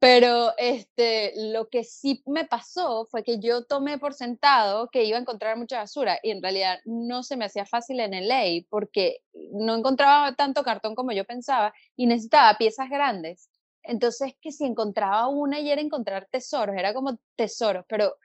Pero 0.00 0.54
este, 0.56 1.32
lo 1.52 1.68
que 1.68 1.84
sí 1.84 2.22
me 2.26 2.46
pasó 2.46 3.06
fue 3.10 3.22
que 3.22 3.38
yo 3.38 3.66
tomé 3.66 3.98
por 3.98 4.14
sentado 4.14 4.88
que 4.90 5.04
iba 5.04 5.18
a 5.18 5.20
encontrar 5.20 5.58
mucha 5.58 5.76
basura 5.78 6.18
y 6.22 6.30
en 6.30 6.42
realidad 6.42 6.78
no 6.86 7.22
se 7.22 7.36
me 7.36 7.44
hacía 7.44 7.66
fácil 7.66 8.00
en 8.00 8.14
el 8.14 8.24
LA 8.24 8.66
porque 8.70 9.18
no 9.52 9.76
encontraba 9.76 10.34
tanto 10.34 10.62
cartón 10.62 10.94
como 10.94 11.12
yo 11.12 11.26
pensaba 11.26 11.74
y 11.96 12.06
necesitaba 12.06 12.56
piezas 12.56 12.88
grandes. 12.88 13.50
Entonces, 13.82 14.32
que 14.40 14.52
si 14.52 14.64
encontraba 14.64 15.28
una 15.28 15.60
y 15.60 15.70
era 15.70 15.82
encontrar 15.82 16.26
tesoros, 16.30 16.76
era 16.76 16.94
como 16.94 17.18
tesoros, 17.36 17.84
pero 17.86 18.16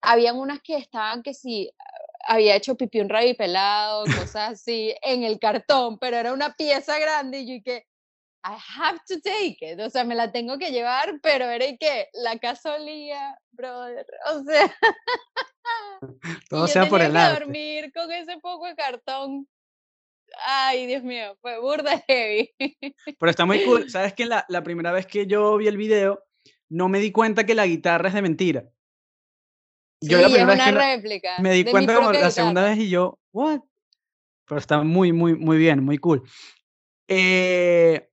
habían 0.00 0.36
unas 0.36 0.60
que 0.62 0.76
estaban 0.76 1.22
que 1.22 1.32
si 1.34 1.70
había 2.26 2.56
hecho 2.56 2.76
pipí 2.76 3.00
un 3.00 3.08
rabi 3.08 3.34
pelado, 3.34 4.04
cosas 4.04 4.52
así, 4.52 4.94
en 5.02 5.22
el 5.22 5.38
cartón, 5.38 5.98
pero 5.98 6.16
era 6.16 6.32
una 6.32 6.54
pieza 6.54 6.98
grande 6.98 7.40
y 7.40 7.58
yo 7.58 7.62
que 7.64 7.86
I 8.44 8.56
have 8.76 8.98
to 9.08 9.20
take 9.20 9.58
it, 9.60 9.78
o 9.80 9.88
sea, 9.88 10.04
me 10.04 10.14
la 10.14 10.32
tengo 10.32 10.58
que 10.58 10.72
llevar, 10.72 11.20
pero 11.22 11.44
era 11.44 11.66
que 11.78 12.08
la 12.12 12.38
casa 12.38 12.74
olía, 12.74 13.38
brother, 13.52 14.06
o 14.32 14.42
sea, 14.42 14.74
todo 16.48 16.66
sea 16.66 16.88
por 16.88 17.00
el 17.02 17.16
arte. 17.16 17.40
dormir 17.40 17.92
con 17.92 18.10
ese 18.12 18.38
poco 18.38 18.66
de 18.66 18.74
cartón. 18.74 19.48
Ay, 20.46 20.86
Dios 20.86 21.02
mío, 21.02 21.36
fue 21.40 21.60
burda 21.60 22.02
heavy. 22.08 22.54
Pero 23.18 23.30
está 23.30 23.44
muy 23.44 23.64
cool. 23.64 23.90
¿Sabes 23.90 24.14
que 24.14 24.26
la, 24.26 24.44
la 24.48 24.62
primera 24.62 24.92
vez 24.92 25.06
que 25.06 25.26
yo 25.26 25.56
vi 25.56 25.68
el 25.68 25.76
video, 25.76 26.24
no 26.68 26.88
me 26.88 27.00
di 27.00 27.12
cuenta 27.12 27.44
que 27.44 27.54
la 27.54 27.66
guitarra 27.66 28.08
es 28.08 28.14
de 28.14 28.22
mentira? 28.22 28.64
Yo 30.00 30.18
sí, 30.18 30.22
la 30.22 30.28
primera 30.28 30.54
es 30.54 30.72
una 30.72 30.86
vez 30.86 30.96
réplica. 30.96 31.38
Me 31.38 31.52
di 31.52 31.64
cuenta 31.64 31.94
como 31.94 32.12
la 32.12 32.30
segunda 32.30 32.64
vez 32.64 32.78
y 32.78 32.88
yo, 32.88 33.20
¿what? 33.32 33.60
Pero 34.46 34.58
está 34.58 34.82
muy, 34.82 35.12
muy, 35.12 35.36
muy 35.36 35.58
bien, 35.58 35.84
muy 35.84 35.98
cool. 35.98 36.22
Eh, 37.06 38.10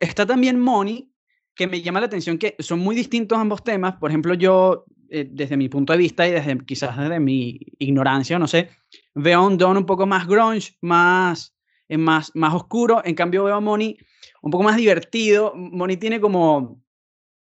Está 0.00 0.24
también 0.24 0.58
Money, 0.58 1.12
que 1.54 1.66
me 1.66 1.82
llama 1.82 2.00
la 2.00 2.06
atención 2.06 2.38
que 2.38 2.56
son 2.58 2.78
muy 2.78 2.96
distintos 2.96 3.38
ambos 3.38 3.62
temas. 3.62 3.96
Por 3.96 4.10
ejemplo, 4.10 4.32
yo, 4.32 4.86
eh, 5.10 5.28
desde 5.30 5.58
mi 5.58 5.68
punto 5.68 5.92
de 5.92 5.98
vista 5.98 6.26
y 6.26 6.30
desde 6.30 6.58
quizás 6.64 6.96
desde 6.96 7.20
mi 7.20 7.60
ignorancia, 7.78 8.38
no 8.38 8.48
sé, 8.48 8.70
veo 9.14 9.40
a 9.40 9.46
un 9.46 9.58
Don 9.58 9.76
un 9.76 9.84
poco 9.84 10.06
más 10.06 10.26
grunge, 10.26 10.78
más, 10.80 11.54
eh, 11.88 11.98
más, 11.98 12.32
más 12.34 12.54
oscuro. 12.54 13.02
En 13.04 13.14
cambio, 13.14 13.44
veo 13.44 13.54
a 13.54 13.60
Money 13.60 13.98
un 14.40 14.50
poco 14.50 14.64
más 14.64 14.78
divertido. 14.78 15.52
Money 15.54 15.98
tiene 15.98 16.18
como, 16.18 16.82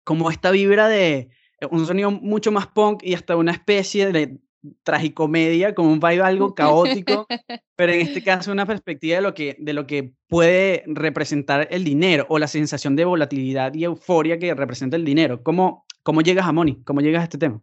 como 0.04 0.32
esta 0.32 0.50
vibra 0.50 0.88
de 0.88 1.30
un 1.70 1.86
sonido 1.86 2.10
mucho 2.10 2.52
más 2.52 2.66
punk 2.66 3.04
y 3.04 3.14
hasta 3.14 3.36
una 3.36 3.52
especie 3.52 4.12
de 4.12 4.40
tragicomedia, 4.84 5.74
como 5.74 5.92
un 5.92 6.00
vibe 6.00 6.22
algo 6.22 6.54
caótico, 6.54 7.28
pero 7.76 7.94
en 7.94 8.02
este 8.02 8.24
caso 8.24 8.52
una 8.52 8.66
perspectiva 8.66 9.16
de 9.16 9.22
lo, 9.22 9.34
que, 9.34 9.56
de 9.60 9.74
lo 9.74 9.88
que 9.88 10.14
puede 10.28 10.84
representar 10.88 11.68
el 11.72 11.84
dinero 11.84 12.26
o 12.30 12.40
la 12.40 12.48
sensación 12.48 12.96
de 12.96 13.06
volatilidad 13.06 13.74
y 13.74 13.84
euforia 13.84 14.38
que 14.38 14.54
representa 14.54 14.96
el 14.98 15.06
dinero. 15.06 15.44
¿Cómo, 15.44 15.86
cómo 16.04 16.22
llegas 16.22 16.46
a 16.46 16.52
Moni? 16.52 16.84
¿Cómo 16.84 17.02
llegas 17.02 17.22
a 17.22 17.24
este 17.24 17.38
tema? 17.38 17.62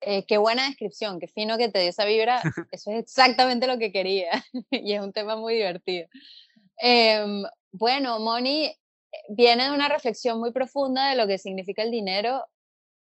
Eh, 0.00 0.24
qué 0.26 0.38
buena 0.38 0.66
descripción, 0.66 1.18
qué 1.18 1.26
fino 1.26 1.58
que 1.58 1.68
te 1.68 1.80
dio 1.80 1.90
esa 1.90 2.04
vibra. 2.04 2.40
Eso 2.70 2.90
es 2.92 2.98
exactamente 2.98 3.66
lo 3.66 3.78
que 3.78 3.92
quería 3.92 4.30
y 4.70 4.92
es 4.92 5.00
un 5.00 5.12
tema 5.12 5.36
muy 5.36 5.54
divertido. 5.54 6.08
Em, 6.78 7.42
bueno, 7.72 8.18
Moni 8.20 8.66
eh, 8.66 8.76
viene 9.28 9.64
de 9.64 9.72
una 9.72 9.88
reflexión 9.88 10.38
muy 10.38 10.52
profunda 10.52 11.08
de 11.08 11.16
lo 11.16 11.26
que 11.26 11.38
significa 11.38 11.82
el 11.82 11.90
dinero 11.90 12.44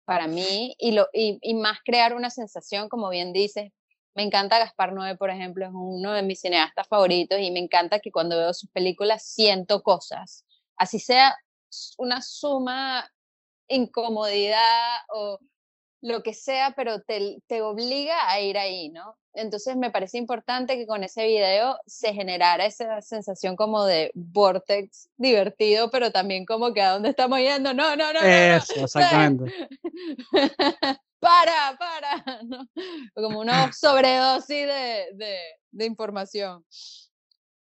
para 0.05 0.27
mí 0.27 0.75
y, 0.79 0.93
lo, 0.93 1.09
y, 1.13 1.55
más 1.55 1.79
crear 1.85 2.15
una 2.15 2.31
sensación, 2.31 2.89
como 2.89 3.09
bien 3.11 3.33
dices, 3.33 3.73
Me 4.15 4.23
encanta 4.23 4.59
Gaspar 4.59 4.93
Noé, 4.93 5.17
por 5.17 5.31
ejemplo, 5.31 5.65
es 5.65 5.73
uno 5.75 6.13
de 6.13 6.23
mis 6.23 6.41
cineastas 6.41 6.87
favoritos 6.87 7.41
y 7.41 7.51
me 7.51 7.59
encanta 7.59 7.99
que 7.99 8.13
cuando 8.13 8.39
veo 8.39 8.55
sus 8.55 8.71
películas 8.71 9.27
siento 9.27 9.83
cosas. 9.83 10.45
Así 10.77 11.01
sea 11.01 11.37
una 11.99 12.23
suma 12.23 13.11
incomodidad 13.69 14.99
o 15.09 15.39
lo 16.05 16.23
que 16.23 16.35
sea, 16.35 16.75
pero 16.77 17.01
te, 17.01 17.39
te 17.47 17.63
obliga 17.63 18.31
a 18.31 18.39
ir 18.39 18.59
ahí, 18.59 18.91
¿no? 18.91 19.17
Entonces 19.33 19.75
me 19.75 19.91
parece 19.91 20.19
importante 20.19 20.77
que 20.77 20.87
con 20.87 21.03
ese 21.03 21.27
video 21.27 21.79
se 21.87 22.13
generara 22.13 22.67
esa 22.67 23.01
sensación 23.01 23.57
como 23.57 23.87
de 23.87 24.11
vortex 24.15 25.09
divertido, 25.17 25.91
pero 25.91 26.13
también 26.13 26.45
como 26.45 26.75
que 26.75 26.83
a 26.83 26.91
dónde 26.91 27.09
estamos 27.09 27.39
yendo. 27.39 27.73
No, 27.73 27.97
no, 27.97 28.13
no. 28.13 28.21
Eso, 28.21 28.85
exactamente. 28.85 29.51
para, 31.21 31.79
para. 31.79 32.43
¿no? 32.43 32.69
Como 33.15 33.41
una 33.41 33.73
sobredosis 33.73 34.67
de, 34.67 35.09
de, 35.15 35.39
de 35.71 35.87
información. 35.87 36.67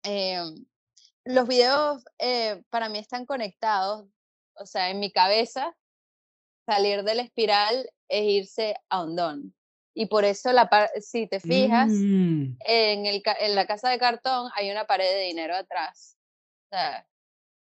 Em, 0.02 0.66
los 1.24 1.48
videos 1.48 2.04
eh, 2.18 2.62
para 2.68 2.90
mí 2.90 2.98
están 2.98 3.24
conectados, 3.24 4.06
o 4.52 4.66
sea, 4.66 4.90
en 4.90 5.00
mi 5.00 5.10
cabeza, 5.10 5.74
salir 6.68 7.02
de 7.02 7.14
la 7.14 7.22
espiral 7.22 7.90
es 8.08 8.24
irse 8.24 8.76
a 8.90 9.00
hondón. 9.00 9.54
Y 9.94 10.06
por 10.06 10.26
eso, 10.26 10.52
la 10.52 10.68
si 11.00 11.26
te 11.26 11.40
fijas, 11.40 11.88
mm. 11.88 12.56
en, 12.60 13.06
el, 13.06 13.22
en 13.40 13.54
la 13.54 13.66
casa 13.66 13.88
de 13.88 13.98
cartón 13.98 14.50
hay 14.54 14.70
una 14.70 14.86
pared 14.86 15.10
de 15.10 15.22
dinero 15.22 15.56
atrás. 15.56 16.16
O 16.66 16.76
sea, 16.76 17.06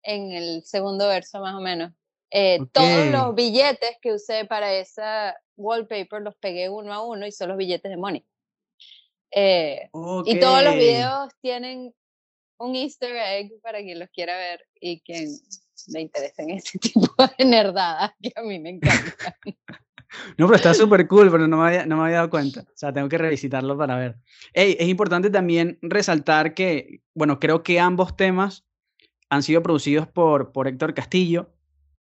en 0.03 0.33
el 0.33 0.65
segundo 0.65 1.07
verso 1.07 1.41
más 1.41 1.55
o 1.55 1.61
menos. 1.61 1.93
Eh, 2.31 2.59
todos 2.73 3.07
los 3.13 3.35
billetes 3.35 3.97
que 4.01 4.13
usé 4.13 4.47
para 4.47 4.73
esa 4.73 5.37
wallpaper 5.57 6.23
los 6.23 6.35
pegué 6.37 6.69
uno 6.69 6.93
a 6.93 7.07
uno 7.07 7.27
y 7.27 7.31
son 7.33 7.49
los 7.51 7.59
billetes 7.59 7.91
de 7.91 7.97
Money. 7.97 8.25
Eh, 9.31 9.91
y 10.25 10.41
todos 10.41 10.65
los 10.65 10.75
videos 10.75 11.31
tienen 11.43 11.95
un 12.59 12.75
easter 12.75 13.15
egg 13.15 13.53
para 13.61 13.81
quien 13.81 13.99
los 13.99 14.09
quiera 14.09 14.37
ver 14.37 14.67
y 14.81 15.01
quien 15.03 15.29
le 15.89 16.01
interese 16.01 16.43
en 16.43 16.51
ese 16.51 16.79
tipo 16.81 17.15
de 17.39 17.45
nerdadas 17.45 18.13
que 18.21 18.33
a 18.37 18.43
mí 18.43 18.59
me 18.59 18.71
encantan. 18.71 19.15
No, 20.39 20.47
pero 20.47 20.55
está 20.55 20.73
súper 20.75 21.09
cool, 21.09 21.29
pero 21.29 21.49
no 21.49 21.57
me, 21.57 21.67
había, 21.67 21.87
no 21.87 21.97
me 21.97 22.05
había 22.05 22.19
dado 22.19 22.31
cuenta. 22.31 22.61
O 22.61 22.77
sea, 22.77 22.93
tengo 22.93 23.09
que 23.09 23.19
revisitarlo 23.19 23.77
para 23.77 23.97
ver. 23.97 24.17
es 24.53 24.87
importante 24.87 25.29
también 25.29 25.77
resaltar 25.83 26.55
que, 26.55 27.01
bueno, 27.15 27.41
creo 27.41 27.65
que 27.65 27.81
ambos 27.81 28.17
temas 28.17 28.65
han 29.29 29.43
sido 29.43 29.63
producidos 29.63 30.07
por, 30.07 30.53
por 30.53 30.69
Héctor 30.69 30.95
Castillo. 30.95 31.51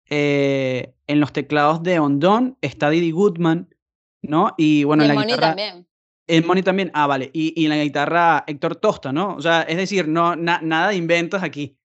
Eh, 0.09 0.93
en 1.07 1.19
los 1.19 1.33
teclados 1.33 1.83
de 1.83 1.99
Ondon 1.99 2.57
está 2.61 2.89
Didi 2.89 3.11
Goodman, 3.11 3.75
¿no? 4.21 4.53
Y 4.57 4.85
bueno, 4.85 5.03
en 5.03 5.09
la 5.09 5.15
Money 5.15 5.35
también. 5.35 5.87
En 6.27 6.47
Money 6.47 6.63
también, 6.63 6.91
ah, 6.93 7.07
vale. 7.07 7.29
Y, 7.33 7.53
y 7.59 7.65
en 7.65 7.69
la 7.69 7.83
guitarra 7.83 8.43
Héctor 8.47 8.77
Tosta, 8.77 9.11
¿no? 9.11 9.35
O 9.35 9.41
sea, 9.41 9.63
es 9.63 9.77
decir, 9.77 10.07
no, 10.07 10.35
nada 10.35 10.89
de 10.89 10.95
inventos 10.95 11.43
aquí. 11.43 11.77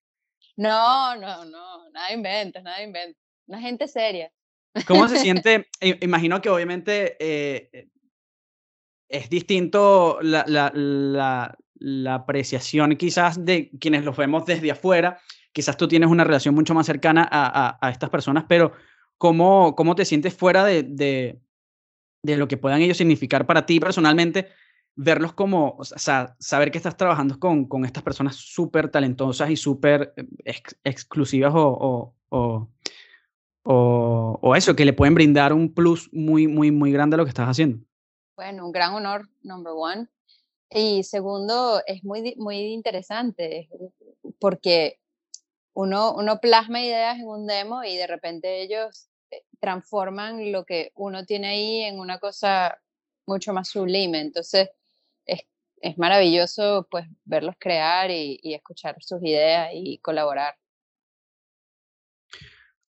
No, 0.57 1.17
no, 1.17 1.45
no, 1.45 1.91
nada 1.91 2.13
inventos, 2.13 2.63
nada 2.63 2.83
inventos. 2.83 3.23
Una 3.47 3.61
gente 3.61 3.89
seria. 3.89 4.31
¿Cómo 4.87 5.09
se 5.09 5.19
siente? 5.19 5.69
Imagino 6.01 6.41
que 6.41 6.51
obviamente 6.51 7.17
eh, 7.19 7.71
eh, 7.73 7.89
es 9.09 9.29
distinto 9.29 10.19
la, 10.23 10.45
la, 10.47 10.71
la, 10.75 11.57
la, 11.75 12.15
apreciación 12.15 12.97
quizás 12.97 13.45
de 13.45 13.71
quienes 13.81 14.05
los 14.05 14.17
vemos 14.17 14.47
desde 14.47 14.71
afuera. 14.71 15.21
Quizás 15.53 15.77
tú 15.77 15.87
tienes 15.87 16.09
una 16.09 16.25
relación 16.25 16.55
mucho 16.55 16.75
más 16.75 16.87
cercana 16.87 17.29
a, 17.31 17.69
a, 17.69 17.79
a 17.81 17.91
estas 17.91 18.09
personas, 18.09 18.45
pero 18.49 18.73
¿cómo, 19.19 19.75
¿cómo 19.77 19.95
te 19.95 20.05
sientes 20.05 20.35
fuera 20.35 20.65
de, 20.65 20.83
de, 20.83 21.39
de, 22.23 22.37
lo 22.37 22.49
que 22.49 22.57
puedan 22.57 22.81
ellos 22.81 22.97
significar 22.97 23.47
para 23.47 23.67
ti 23.67 23.79
personalmente? 23.79 24.49
Verlos 24.95 25.33
como, 25.33 25.77
o 25.79 25.85
sea, 25.85 26.37
saber 26.39 26.71
que 26.71 26.79
estás 26.79 26.97
trabajando 26.97 27.39
con, 27.39 27.67
con 27.67 27.85
estas 27.85 28.03
personas 28.03 28.37
súper 28.37 28.91
talentosas 28.91 29.51
y 29.51 29.57
súper 29.57 30.13
eh, 30.17 30.63
exclusivas 30.85 31.53
o, 31.55 32.15
o 32.29 32.69
o, 33.65 34.55
eso, 34.57 34.75
que 34.75 34.85
le 34.85 34.93
pueden 34.93 35.15
brindar 35.15 35.53
un 35.53 35.73
plus 35.73 36.13
muy, 36.13 36.47
muy, 36.49 36.71
muy 36.71 36.93
grande 36.93 37.15
a 37.15 37.19
lo 37.19 37.25
que 37.25 37.31
estás 37.31 37.49
haciendo. 37.49 37.85
Bueno, 38.37 38.67
un 38.67 38.73
gran 38.73 38.95
honor, 38.95 39.29
number 39.43 39.73
one. 39.77 40.09
Y 40.71 41.03
segundo, 41.05 41.83
es 41.87 42.03
muy, 42.03 42.35
muy 42.39 42.57
interesante 42.73 43.69
porque 44.41 44.99
uno, 45.75 46.15
uno 46.15 46.41
plasma 46.41 46.81
ideas 46.81 47.19
en 47.19 47.27
un 47.27 47.47
demo 47.47 47.85
y 47.85 47.97
de 47.97 48.07
repente 48.07 48.63
ellos 48.63 49.09
eh, 49.31 49.45
transforman 49.61 50.51
lo 50.51 50.65
que 50.65 50.91
uno 50.95 51.25
tiene 51.25 51.49
ahí 51.49 51.83
en 51.83 51.99
una 51.99 52.19
cosa 52.19 52.79
mucho 53.27 53.53
más 53.53 53.69
sublime. 53.69 54.21
Entonces, 54.21 54.71
es, 55.27 55.41
es 55.81 55.99
maravilloso 55.99 56.87
pues 56.91 57.07
verlos 57.25 57.55
crear 57.59 58.11
y, 58.11 58.39
y 58.43 58.55
escuchar 58.55 58.97
sus 59.01 59.23
ideas 59.23 59.71
y 59.73 59.99
colaborar. 59.99 60.55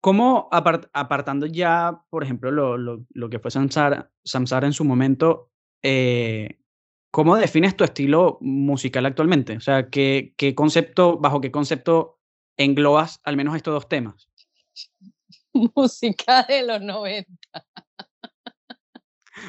¿Cómo, 0.00 0.48
apartando 0.52 1.46
ya, 1.46 2.02
por 2.08 2.22
ejemplo, 2.22 2.52
lo, 2.52 2.78
lo, 2.78 3.04
lo 3.10 3.28
que 3.28 3.40
fue 3.40 3.50
Samsara, 3.50 4.12
Samsara, 4.24 4.66
en 4.66 4.72
su 4.72 4.84
momento, 4.84 5.50
eh, 5.82 6.60
¿cómo 7.10 7.36
defines 7.36 7.76
tu 7.76 7.82
estilo 7.82 8.38
musical 8.40 9.06
actualmente? 9.06 9.56
O 9.56 9.60
sea, 9.60 9.90
¿qué, 9.90 10.34
¿qué 10.36 10.54
concepto, 10.54 11.18
bajo 11.18 11.40
qué 11.40 11.50
concepto 11.50 12.20
englobas 12.56 13.20
al 13.24 13.36
menos 13.36 13.56
estos 13.56 13.74
dos 13.74 13.88
temas? 13.88 14.28
Música 15.52 16.44
de 16.44 16.64
los 16.64 16.80
90. 16.80 17.30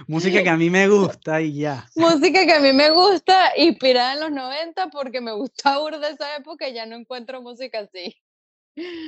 Música 0.07 0.43
que 0.43 0.49
a 0.49 0.57
mí 0.57 0.69
me 0.69 0.87
gusta 0.87 1.41
y 1.41 1.53
ya. 1.53 1.87
Música 1.95 2.45
que 2.45 2.53
a 2.53 2.59
mí 2.59 2.73
me 2.73 2.89
gusta, 2.91 3.51
inspirada 3.57 4.13
en 4.13 4.19
los 4.21 4.31
90 4.31 4.89
porque 4.89 5.21
me 5.21 5.31
gusta 5.33 5.77
de 5.99 6.09
esa 6.09 6.35
época 6.35 6.67
y 6.67 6.73
ya 6.73 6.85
no 6.85 6.95
encuentro 6.95 7.41
música 7.41 7.79
así. 7.79 8.15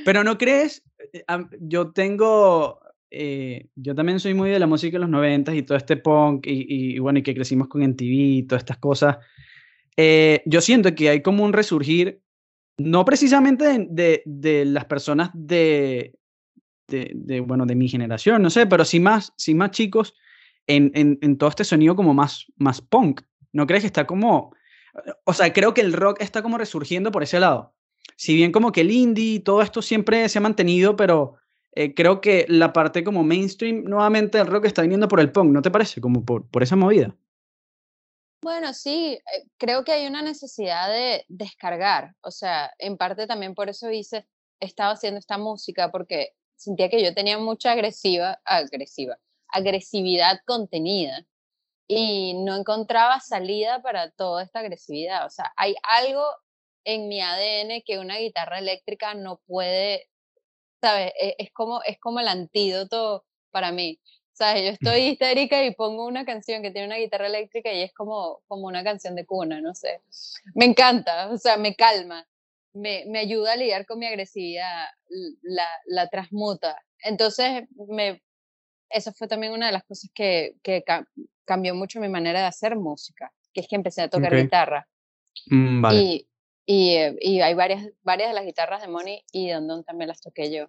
Pero 0.06 0.24
no 0.24 0.38
crees, 0.38 0.84
eh, 1.14 1.24
yo 1.60 1.92
tengo, 1.92 2.80
eh, 3.10 3.68
yo 3.76 3.96
también 3.96 4.20
soy 4.20 4.34
muy 4.34 4.50
de 4.50 4.60
la 4.60 4.68
música 4.68 4.96
de 4.96 5.02
los 5.02 5.10
noventas 5.10 5.56
y 5.56 5.64
todo 5.64 5.78
este 5.78 5.98
punk 5.98 6.46
y, 6.48 7.00
bueno, 7.00 7.20
y 7.20 7.24
que 7.24 7.36
crecimos 7.36 7.68
con 7.68 7.84
MTV 7.84 8.04
y 8.04 8.44
todas 8.44 8.62
estas 8.62 8.78
cosas. 8.78 9.18
Eh, 9.98 10.42
yo 10.46 10.62
siento 10.62 10.94
que 10.96 11.10
hay 11.10 11.22
como 11.22 11.44
un 11.44 11.54
resurgir, 11.54 12.22
no 12.78 13.06
precisamente 13.06 13.88
de, 13.90 14.24
de, 14.26 14.66
las 14.66 14.86
personas 14.86 15.30
de, 15.34 16.16
de, 16.88 17.40
bueno, 17.42 17.66
de 17.66 17.76
mi 17.76 17.88
generación, 17.88 18.42
no 18.42 18.50
sé, 18.50 18.66
pero 18.66 18.86
sí 18.86 19.00
más, 19.00 19.34
sí 19.38 19.54
más 19.54 19.72
chicos 19.72 20.16
en, 20.76 21.38
todo 21.38 21.50
este 21.50 21.64
sonido 21.64 21.96
como 21.96 22.14
más, 22.14 22.46
más 22.58 22.82
punk. 22.82 23.22
¿No 23.54 23.68
crees 23.68 23.84
que 23.84 23.88
está 23.88 24.08
como, 24.08 24.54
o 25.26 25.34
sea, 25.34 25.52
creo 25.54 25.74
que 25.74 25.82
el 25.82 25.94
rock 25.94 26.22
está 26.22 26.42
como 26.42 26.58
resurgiendo 26.58 27.12
por 27.12 27.24
ese 27.24 27.40
lado? 27.40 27.74
si 28.22 28.36
bien 28.36 28.52
como 28.52 28.72
que 28.72 28.82
el 28.82 28.92
indie 28.92 29.36
y 29.36 29.40
todo 29.40 29.64
esto 29.64 29.82
siempre 29.82 30.30
se 30.30 30.38
ha 30.38 30.42
mantenido, 30.42 30.96
pero 30.96 31.38
eh, 31.74 31.96
creo 31.96 32.22
que 32.22 32.46
la 32.50 32.72
parte 32.72 33.04
como 33.04 33.24
mainstream 33.24 33.84
nuevamente 33.84 34.38
el 34.38 34.46
rock 34.46 34.66
está 34.66 34.84
viniendo 34.84 35.08
por 35.08 35.20
el 35.20 35.32
punk, 35.32 35.52
¿no 35.52 35.64
te 35.64 35.72
parece? 35.72 36.02
Como 36.02 36.24
por, 36.24 36.48
por 36.48 36.62
esa 36.62 36.76
movida. 36.76 37.16
Bueno, 38.44 38.74
sí, 38.74 39.14
eh, 39.14 39.48
creo 39.58 39.84
que 39.84 39.92
hay 39.92 40.06
una 40.06 40.22
necesidad 40.22 40.90
de 40.90 41.26
descargar, 41.30 42.14
o 42.22 42.30
sea, 42.30 42.72
en 42.78 42.96
parte 42.96 43.26
también 43.26 43.56
por 43.56 43.70
eso 43.70 43.90
hice, 43.90 44.28
estaba 44.60 44.92
haciendo 44.92 45.20
esta 45.20 45.40
música, 45.40 45.90
porque 45.92 46.34
sentía 46.56 46.90
que 46.90 47.04
yo 47.04 47.16
tenía 47.16 47.40
mucha 47.40 47.72
agresiva, 47.72 48.40
agresiva, 48.46 49.18
agresividad 49.52 50.40
contenida 50.46 51.26
y 51.88 52.34
no 52.36 52.56
encontraba 52.56 53.20
salida 53.20 53.82
para 53.82 54.12
toda 54.12 54.44
esta 54.44 54.60
agresividad, 54.60 55.26
o 55.26 55.30
sea, 55.30 55.52
hay 55.58 55.76
algo 55.84 56.24
en 56.86 57.08
mi 57.08 57.22
ADN 57.22 57.84
que 57.86 58.00
una 58.00 58.18
guitarra 58.18 58.60
eléctrica 58.60 59.14
no 59.14 59.42
puede, 59.46 60.10
¿sabes? 60.82 61.12
E, 61.20 61.36
es, 61.38 61.52
como, 61.52 61.82
es 61.84 62.00
como 62.00 62.20
el 62.20 62.28
antídoto 62.28 63.26
para 63.52 63.72
mí. 63.72 64.00
¿Sabes? 64.34 64.64
Yo 64.64 64.70
estoy 64.70 65.02
histérica 65.10 65.64
y 65.64 65.76
pongo 65.76 66.08
una 66.08 66.26
canción 66.26 66.64
que 66.64 66.72
tiene 66.72 66.88
una 66.88 66.96
guitarra 66.98 67.28
eléctrica 67.28 67.72
y 67.74 67.84
es 67.84 67.94
como, 67.94 68.42
como 68.48 68.66
una 68.68 68.84
canción 68.84 69.16
de 69.16 69.26
cuna, 69.26 69.62
no 69.62 69.76
sé. 69.76 70.02
Me 70.56 70.66
encanta, 70.66 71.30
o 71.30 71.38
sea, 71.38 71.58
me 71.58 71.76
calma, 71.76 72.26
me, 72.74 73.04
me 73.08 73.20
ayuda 73.20 73.54
a 73.54 73.56
lidiar 73.58 73.86
con 73.86 74.00
mi 74.00 74.08
agresividad, 74.08 74.88
la, 75.44 75.68
la 75.86 76.08
transmuta. 76.08 76.82
Entonces, 77.04 77.66
me, 77.90 78.24
eso 78.94 79.12
fue 79.14 79.28
también 79.28 79.54
una 79.54 79.68
de 79.68 79.74
las 79.74 79.84
cosas 79.84 80.10
que, 80.14 80.56
que 80.64 80.84
cambió 81.46 81.76
mucho 81.76 82.00
mi 82.00 82.10
manera 82.10 82.42
de 82.42 82.46
hacer 82.48 82.76
música, 82.76 83.32
que 83.54 83.62
es 83.62 83.68
que 83.68 83.76
empecé 83.76 84.02
a 84.02 84.10
tocar 84.10 84.36
guitarra. 84.36 84.88
Mm, 85.48 85.82
vale. 85.82 86.02
Y 86.02 86.28
y, 86.66 86.96
eh, 86.96 87.18
y, 87.20 87.42
hay 87.42 87.54
varias, 87.54 87.90
varias 88.04 88.30
de 88.30 88.36
las 88.36 88.46
guitarras 88.46 88.82
de 88.82 88.88
Money 88.88 89.24
y 89.32 89.50
Don 89.50 89.84
también 89.84 90.08
las 90.08 90.22
toqué 90.22 90.54
yo. 90.54 90.68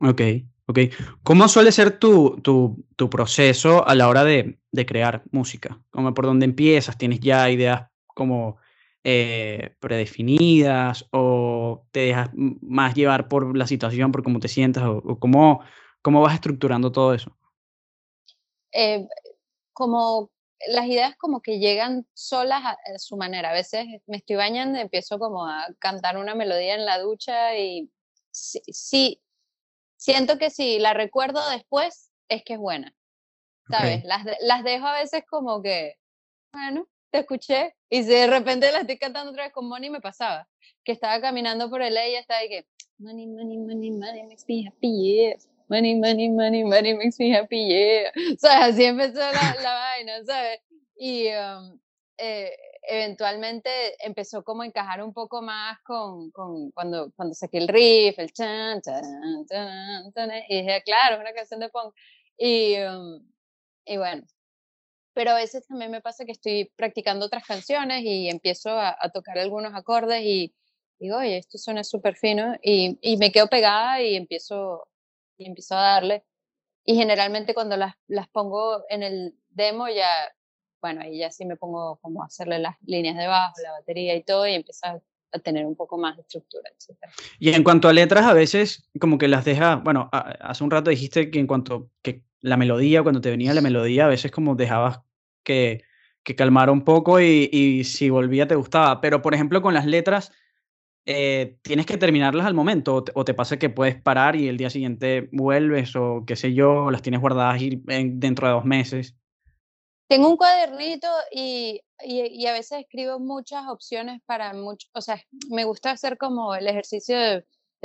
Ok, 0.00 0.20
ok. 0.66 0.78
¿Cómo 1.22 1.48
suele 1.48 1.72
ser 1.72 1.98
tu, 1.98 2.40
tu, 2.42 2.84
tu 2.96 3.10
proceso 3.10 3.86
a 3.86 3.94
la 3.94 4.08
hora 4.08 4.24
de, 4.24 4.58
de, 4.72 4.86
crear 4.86 5.22
música? 5.30 5.80
¿Cómo 5.90 6.14
por 6.14 6.26
dónde 6.26 6.46
empiezas? 6.46 6.96
¿Tienes 6.96 7.20
ya 7.20 7.50
ideas 7.50 7.90
como 8.06 8.56
eh, 9.02 9.74
predefinidas 9.80 11.06
o 11.10 11.86
te 11.90 12.00
dejas 12.00 12.30
más 12.34 12.94
llevar 12.94 13.28
por 13.28 13.56
la 13.56 13.66
situación, 13.66 14.10
por 14.10 14.22
cómo 14.22 14.38
te 14.38 14.48
sientas 14.48 14.84
o, 14.86 15.18
cómo, 15.18 15.60
cómo 16.04 16.20
vas 16.20 16.34
estructurando 16.34 16.92
todo 16.92 17.14
eso? 17.14 17.34
Eh, 18.72 19.08
como 19.72 20.30
las 20.68 20.86
ideas 20.86 21.16
como 21.16 21.40
que 21.40 21.58
llegan 21.58 22.06
solas 22.12 22.62
a, 22.62 22.98
su 22.98 23.16
manera. 23.16 23.50
A 23.50 23.54
veces 23.54 23.86
me 24.06 24.18
estoy 24.18 24.36
bañando 24.36 24.78
y 24.78 24.82
empiezo 24.82 25.18
como 25.18 25.46
a 25.46 25.66
cantar 25.78 26.18
una 26.18 26.34
melodía 26.34 26.74
en 26.74 26.84
la 26.84 26.98
ducha 26.98 27.56
y 27.56 27.90
sí, 28.30 29.22
siento 29.96 30.38
que 30.38 30.50
si 30.50 30.78
la 30.78 30.92
recuerdo 30.92 31.40
después 31.50 32.10
es 32.28 32.44
que 32.44 32.54
es 32.54 32.58
buena. 32.58 32.94
¿Sabes? 33.70 34.04
Las, 34.04 34.26
las 34.42 34.62
dejo 34.62 34.86
a 34.86 35.00
veces 35.00 35.24
como 35.26 35.62
que, 35.62 35.94
bueno, 36.52 36.86
te 37.10 37.20
escuché 37.20 37.74
y 37.88 38.02
si 38.02 38.10
de 38.10 38.26
repente 38.26 38.70
la 38.72 38.80
estoy 38.80 38.98
cantando 38.98 39.30
otra 39.30 39.44
vez 39.44 39.54
con 39.54 39.66
Moni 39.66 39.88
me 39.88 40.02
pasaba, 40.02 40.46
que 40.84 40.92
estaba 40.92 41.18
caminando 41.22 41.70
por 41.70 41.80
el 41.80 41.94
y 41.94 42.16
estaba 42.16 42.40
de 42.40 42.48
que, 42.50 42.66
money, 42.98 43.26
money, 43.26 43.56
money, 43.56 43.90
money 43.90 44.22
makes 44.24 44.44
me 44.46 44.68
happy. 44.68 45.34
Money, 45.68 45.94
money, 45.96 46.28
money, 46.28 46.64
money 46.64 46.94
makes 46.94 47.16
me 47.18 47.34
happy, 47.34 47.66
yeah. 47.68 48.12
Sea, 48.38 48.66
así 48.66 48.84
empezó 48.84 49.18
la, 49.18 49.56
la 49.62 49.74
vaina, 49.74 50.24
¿sabes? 50.24 50.60
Y 50.96 51.28
um, 51.28 51.78
eh, 52.18 52.52
eventualmente 52.82 53.70
empezó 54.04 54.44
como 54.44 54.62
a 54.62 54.66
encajar 54.66 55.02
un 55.02 55.12
poco 55.12 55.42
más 55.42 55.78
con, 55.82 56.30
con 56.30 56.70
cuando, 56.72 57.12
cuando 57.16 57.34
saqué 57.34 57.58
el 57.58 57.68
riff, 57.68 58.18
el 58.18 58.32
chan, 58.32 58.82
chan, 58.82 59.02
chan, 59.48 60.12
chan, 60.12 60.30
y 60.48 60.62
dije, 60.62 60.82
claro, 60.84 61.16
es 61.16 61.20
una 61.20 61.32
canción 61.32 61.60
de 61.60 61.68
punk. 61.70 61.94
Y, 62.36 62.76
um, 62.80 63.26
y 63.86 63.96
bueno, 63.96 64.24
pero 65.14 65.30
a 65.30 65.34
veces 65.36 65.66
también 65.66 65.90
me 65.90 66.00
pasa 66.00 66.24
que 66.24 66.32
estoy 66.32 66.70
practicando 66.76 67.26
otras 67.26 67.46
canciones 67.46 68.02
y 68.04 68.28
empiezo 68.28 68.70
a, 68.70 68.96
a 68.98 69.10
tocar 69.10 69.38
algunos 69.38 69.74
acordes 69.74 70.22
y 70.24 70.54
digo, 70.98 71.18
oye, 71.18 71.38
esto 71.38 71.58
suena 71.58 71.84
súper 71.84 72.16
fino 72.16 72.56
y, 72.62 72.98
y, 73.00 73.16
me 73.16 73.32
quedo 73.32 73.48
pegada 73.48 74.02
y 74.02 74.16
empiezo, 74.16 74.88
y 75.36 75.46
empiezo 75.46 75.76
a 75.76 75.82
darle. 75.82 76.24
Y 76.84 76.96
generalmente 76.96 77.54
cuando 77.54 77.76
las, 77.76 77.94
las 78.08 78.28
pongo 78.28 78.84
en 78.88 79.02
el 79.02 79.34
demo 79.50 79.88
ya 79.88 80.08
bueno, 80.84 81.00
ahí 81.00 81.16
ya 81.16 81.30
sí 81.30 81.46
me 81.46 81.56
pongo 81.56 81.98
como 82.02 82.22
a 82.22 82.26
hacerle 82.26 82.58
las 82.58 82.76
líneas 82.84 83.16
de 83.16 83.26
bajo, 83.26 83.54
la 83.62 83.72
batería 83.72 84.14
y 84.16 84.22
todo, 84.22 84.46
y 84.46 84.52
empieza 84.52 85.00
a 85.32 85.38
tener 85.38 85.64
un 85.64 85.76
poco 85.76 85.96
más 85.96 86.14
de 86.14 86.20
estructura, 86.20 86.68
etc. 86.68 86.98
Y 87.38 87.54
en 87.54 87.64
cuanto 87.64 87.88
a 87.88 87.94
letras, 87.94 88.26
a 88.26 88.34
veces 88.34 88.86
como 89.00 89.16
que 89.16 89.26
las 89.26 89.46
deja, 89.46 89.76
bueno, 89.76 90.10
hace 90.12 90.62
un 90.62 90.70
rato 90.70 90.90
dijiste 90.90 91.30
que 91.30 91.38
en 91.38 91.46
cuanto 91.46 91.88
que 92.02 92.22
la 92.42 92.58
melodía, 92.58 93.02
cuando 93.02 93.22
te 93.22 93.30
venía 93.30 93.54
la 93.54 93.62
melodía, 93.62 94.04
a 94.04 94.08
veces 94.08 94.30
como 94.30 94.56
dejabas 94.56 95.00
que, 95.42 95.84
que 96.22 96.36
calmara 96.36 96.70
un 96.70 96.84
poco 96.84 97.18
y, 97.18 97.48
y, 97.50 97.84
si 97.84 98.10
volvía 98.10 98.46
te 98.46 98.54
gustaba, 98.54 99.00
pero 99.00 99.22
por 99.22 99.32
ejemplo 99.32 99.62
con 99.62 99.72
las 99.72 99.86
letras, 99.86 100.32
eh, 101.06 101.58
tienes 101.62 101.84
que 101.84 101.98
terminarlas 101.98 102.46
al 102.46 102.54
momento 102.54 102.94
o 102.94 103.04
te, 103.04 103.12
o 103.14 103.24
te, 103.24 103.34
pasa 103.34 103.58
que 103.58 103.68
puedes 103.68 104.00
parar 104.00 104.36
y 104.36 104.48
el 104.48 104.56
día 104.56 104.70
siguiente 104.70 105.28
vuelves 105.32 105.94
o 105.96 106.24
qué 106.26 106.34
sé 106.34 106.54
yo, 106.54 106.90
las 106.90 107.02
tienes 107.02 107.20
guardadas 107.20 107.60
dentro 107.60 108.46
de 108.46 108.52
dos 108.54 108.64
meses. 108.64 109.14
Tengo 110.08 110.30
un 110.30 110.36
cuadernito 110.36 111.08
y, 111.30 111.82
y, 112.02 112.46
a 112.46 112.52
veces 112.52 112.80
escribo 112.80 113.18
muchas 113.18 113.66
opciones 113.68 114.20
para 114.26 114.52
mucho, 114.54 114.88
o 114.92 115.00
sea, 115.00 115.22
me 115.50 115.64
gusta 115.64 115.90
hacer 115.90 116.18
como 116.18 116.54
el 116.54 116.68
ejercicio 116.68 117.18
de, 117.18 117.44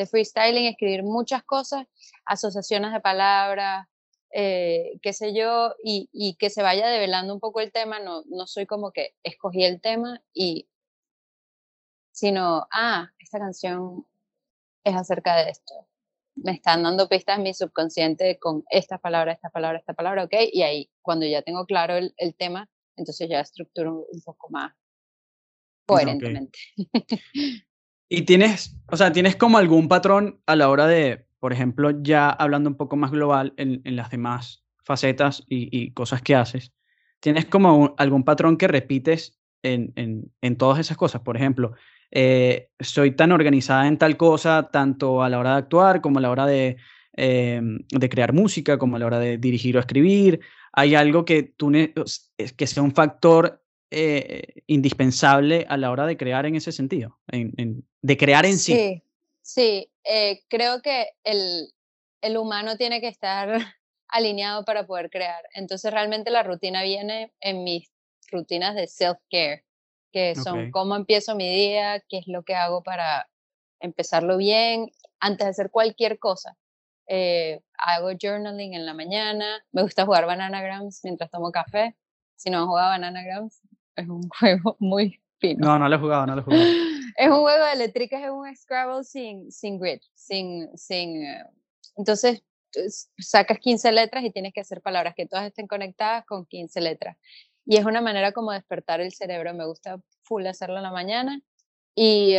freestyling, 0.09 0.65
escribir 0.65 1.03
muchas 1.03 1.43
cosas, 1.43 1.85
asociaciones 2.25 2.93
de 2.93 3.01
palabras, 3.01 3.85
eh, 4.31 4.97
qué 5.01 5.11
sé 5.11 5.33
yo, 5.33 5.73
y, 5.83 6.09
y, 6.13 6.35
que 6.35 6.49
se 6.49 6.61
vaya 6.61 6.87
develando 6.87 7.33
un 7.33 7.41
poco 7.41 7.59
el 7.59 7.73
tema, 7.73 7.99
no, 7.99 8.23
no 8.27 8.47
soy 8.47 8.65
como 8.65 8.91
que 8.91 9.15
escogí 9.23 9.65
el 9.65 9.81
tema 9.81 10.21
y, 10.33 10.69
sino, 12.11 12.67
ah, 12.71 13.09
esta 13.19 13.39
canción 13.39 14.05
es 14.83 14.95
acerca 14.95 15.35
de 15.35 15.49
esto. 15.49 15.73
Me 16.35 16.51
están 16.53 16.83
dando 16.83 17.09
pistas 17.09 17.39
mi 17.39 17.53
subconsciente 17.53 18.39
con 18.39 18.63
esta 18.69 18.97
palabra, 18.97 19.33
esta 19.33 19.49
palabra, 19.49 19.79
esta 19.79 19.93
palabra, 19.93 20.23
ok, 20.23 20.33
y 20.51 20.61
ahí 20.61 20.89
cuando 21.01 21.25
ya 21.25 21.41
tengo 21.41 21.65
claro 21.65 21.95
el, 21.95 22.13
el 22.17 22.35
tema, 22.35 22.69
entonces 22.95 23.29
ya 23.29 23.39
estructuro 23.39 24.05
un 24.11 24.21
poco 24.21 24.49
más 24.49 24.73
coherentemente. 25.89 26.59
y 28.09 28.21
tienes, 28.23 28.77
o 28.87 28.97
sea, 28.97 29.11
tienes 29.11 29.35
como 29.35 29.57
algún 29.57 29.87
patrón 29.87 30.41
a 30.45 30.55
la 30.55 30.69
hora 30.69 30.87
de, 30.87 31.27
por 31.39 31.53
ejemplo, 31.53 31.91
ya 32.01 32.29
hablando 32.29 32.69
un 32.69 32.77
poco 32.77 32.95
más 32.95 33.11
global 33.11 33.53
en, 33.57 33.81
en 33.83 33.95
las 33.95 34.09
demás 34.09 34.63
facetas 34.83 35.43
y, 35.47 35.69
y, 35.77 35.91
cosas 35.91 36.21
que 36.21 36.35
haces, 36.35 36.73
tienes 37.19 37.45
como 37.45 37.93
algún 37.97 38.23
patrón 38.23 38.57
que 38.57 38.67
repites 38.67 39.39
en, 39.61 39.93
en, 39.95 40.31
en 40.41 40.57
todas 40.57 40.79
esas 40.79 40.97
cosas, 40.97 41.21
por 41.21 41.35
ejemplo, 41.35 41.73
eh, 42.11 42.69
soy 42.79 43.15
tan 43.15 43.31
organizada 43.31 43.87
en 43.87 43.97
tal 43.97 44.17
cosa, 44.17 44.69
tanto 44.71 45.21
a 45.21 45.29
la 45.29 45.39
hora 45.39 45.51
de 45.51 45.57
actuar 45.57 46.01
como 46.01 46.19
a 46.19 46.21
la 46.21 46.31
hora 46.31 46.45
de, 46.45 46.77
eh, 47.15 47.61
de 47.61 48.09
crear 48.09 48.33
música, 48.33 48.77
como 48.77 48.95
a 48.95 48.99
la 48.99 49.05
hora 49.05 49.19
de 49.19 49.37
dirigir 49.37 49.77
o 49.77 49.79
escribir. 49.79 50.39
Hay 50.73 50.95
algo 50.95 51.25
que, 51.25 51.43
tú 51.43 51.71
que 51.71 52.67
sea 52.67 52.83
un 52.83 52.93
factor 52.93 53.63
eh, 53.91 54.61
indispensable 54.67 55.65
a 55.69 55.77
la 55.77 55.91
hora 55.91 56.05
de 56.05 56.17
crear 56.17 56.45
en 56.45 56.55
ese 56.55 56.71
sentido, 56.71 57.19
en, 57.27 57.83
de 58.01 58.17
crear 58.17 58.45
en 58.45 58.57
sí. 58.57 59.01
Sí, 59.41 59.91
sí. 60.03 60.43
creo 60.47 60.81
que 60.81 61.09
el, 61.23 61.69
el 62.21 62.37
humano 62.37 62.75
tiene 62.77 63.01
que 63.01 63.07
estar 63.07 63.49
alineado 64.07 64.65
para 64.65 64.87
poder 64.87 65.09
crear. 65.09 65.43
Entonces 65.53 65.91
realmente 65.91 66.31
la 66.31 66.43
rutina 66.43 66.83
viene 66.83 67.33
en 67.39 67.63
mis 67.63 67.91
rutinas 68.31 68.75
de 68.75 68.87
self-care 68.87 69.63
que 70.11 70.35
son 70.35 70.71
cómo 70.71 70.95
empiezo 70.95 71.35
mi 71.35 71.49
día, 71.49 72.03
qué 72.07 72.17
es 72.19 72.27
lo 72.27 72.43
que 72.43 72.55
hago 72.55 72.83
para 72.83 73.29
empezarlo 73.79 74.37
bien, 74.37 74.91
antes 75.19 75.45
de 75.45 75.51
hacer 75.51 75.71
cualquier 75.71 76.19
cosa. 76.19 76.57
Eh, 77.07 77.61
hago 77.77 78.09
journaling 78.21 78.73
en 78.73 78.85
la 78.85 78.93
mañana, 78.93 79.63
me 79.71 79.81
gusta 79.81 80.05
jugar 80.05 80.25
bananagrams 80.25 81.01
mientras 81.03 81.31
tomo 81.31 81.51
café. 81.51 81.95
Si 82.35 82.49
no 82.49 82.67
jugado 82.67 82.89
bananagrams, 82.89 83.61
es 83.95 84.07
un 84.07 84.29
juego 84.39 84.77
muy 84.79 85.19
fino. 85.39 85.67
No, 85.67 85.79
no 85.79 85.89
lo 85.89 85.95
he 85.95 85.99
jugado, 85.99 86.25
no 86.27 86.35
lo 86.35 86.41
he 86.41 86.43
jugado. 86.43 86.63
es 87.17 87.27
un 87.27 87.39
juego 87.41 87.65
de 87.65 87.73
eléctricas, 87.73 88.23
es 88.23 88.29
un 88.29 88.55
Scrabble 88.55 89.03
sin, 89.03 89.51
sin 89.51 89.79
grid, 89.79 89.99
sin, 90.13 90.69
sin, 90.77 91.23
eh, 91.23 91.43
entonces 91.95 92.43
sacas 93.17 93.59
15 93.59 93.91
letras 93.91 94.23
y 94.23 94.31
tienes 94.31 94.53
que 94.53 94.61
hacer 94.61 94.81
palabras 94.81 95.15
que 95.15 95.25
todas 95.25 95.45
estén 95.45 95.67
conectadas 95.67 96.25
con 96.25 96.45
15 96.45 96.81
letras. 96.81 97.17
Y 97.69 97.77
es 97.77 97.85
una 97.85 98.01
manera 98.01 98.31
como 98.31 98.51
despertar 98.51 98.99
el 98.99 99.13
cerebro. 99.13 99.53
Me 99.53 99.67
gusta 99.67 100.01
full 100.23 100.47
hacerlo 100.47 100.77
en 100.77 100.83
la 100.83 100.91
mañana. 100.91 101.39
Y, 101.93 102.35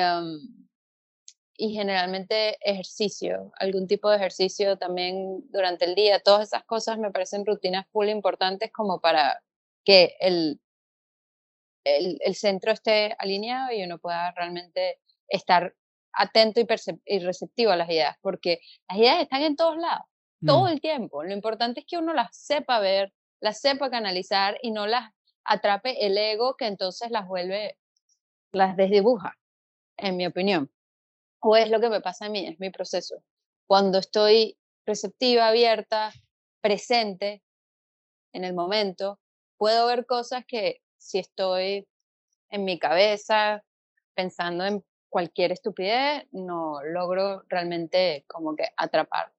y 1.56 1.72
generalmente 1.72 2.58
ejercicio, 2.68 3.52
algún 3.60 3.86
tipo 3.86 4.10
de 4.10 4.16
ejercicio 4.16 4.76
también 4.76 5.48
durante 5.52 5.84
el 5.84 5.94
día. 5.94 6.18
Todas 6.18 6.48
esas 6.48 6.64
cosas 6.64 6.98
me 6.98 7.12
parecen 7.12 7.46
rutinas 7.46 7.86
full 7.92 8.08
importantes 8.08 8.72
como 8.72 9.00
para 9.00 9.40
que 9.84 10.16
el, 10.18 10.60
el, 11.84 12.18
el 12.24 12.34
centro 12.34 12.72
esté 12.72 13.14
alineado 13.16 13.72
y 13.72 13.84
uno 13.84 13.98
pueda 13.98 14.32
realmente 14.32 14.98
estar 15.28 15.76
atento 16.12 16.60
y, 16.60 16.66
y, 17.04 17.20
receptivo 17.20 17.70
a 17.70 17.76
las 17.76 17.88
ideas, 17.88 18.16
porque 18.20 18.58
las 18.88 18.98
ideas 18.98 19.22
están 19.22 19.42
en 19.42 19.54
todos 19.54 19.76
lados, 19.76 20.06
todo 20.44 20.64
mm. 20.64 20.68
el 20.68 20.80
tiempo. 20.80 21.22
Lo 21.22 21.32
importante 21.32 21.78
es 21.78 21.86
que 21.86 21.98
uno 21.98 22.14
las 22.14 22.36
sepa 22.36 22.80
ver, 22.80 23.12
las 23.40 23.60
sepa 23.60 23.90
canalizar 23.90 24.58
y 24.60 24.72
no 24.72 24.88
las 24.88 25.12
atrape 25.44 26.06
el 26.06 26.16
ego 26.16 26.56
que 26.56 26.66
entonces 26.66 27.10
las 27.10 27.26
vuelve, 27.26 27.78
las 28.52 28.76
desdibuja, 28.76 29.38
en 29.96 30.16
mi 30.16 30.26
opinión. 30.26 30.70
O 31.40 31.56
es 31.56 31.70
lo 31.70 31.80
que 31.80 31.90
me 31.90 32.00
pasa 32.00 32.26
a 32.26 32.28
mí, 32.28 32.46
es 32.46 32.60
mi 32.60 32.70
proceso. 32.70 33.22
Cuando 33.66 33.98
estoy 33.98 34.58
receptiva, 34.86 35.48
abierta, 35.48 36.12
presente 36.60 37.42
en 38.32 38.44
el 38.44 38.54
momento, 38.54 39.18
puedo 39.56 39.86
ver 39.86 40.06
cosas 40.06 40.44
que 40.46 40.82
si 40.98 41.18
estoy 41.18 41.88
en 42.50 42.64
mi 42.64 42.78
cabeza 42.78 43.64
pensando 44.14 44.64
en 44.64 44.84
cualquier 45.08 45.52
estupidez, 45.52 46.26
no 46.32 46.82
logro 46.82 47.42
realmente 47.48 48.24
como 48.28 48.54
que 48.54 48.68
atrapar 48.76 49.32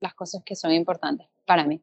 las 0.00 0.14
cosas 0.14 0.42
que 0.44 0.56
son 0.56 0.72
importantes 0.72 1.28
para 1.44 1.64
mí 1.64 1.82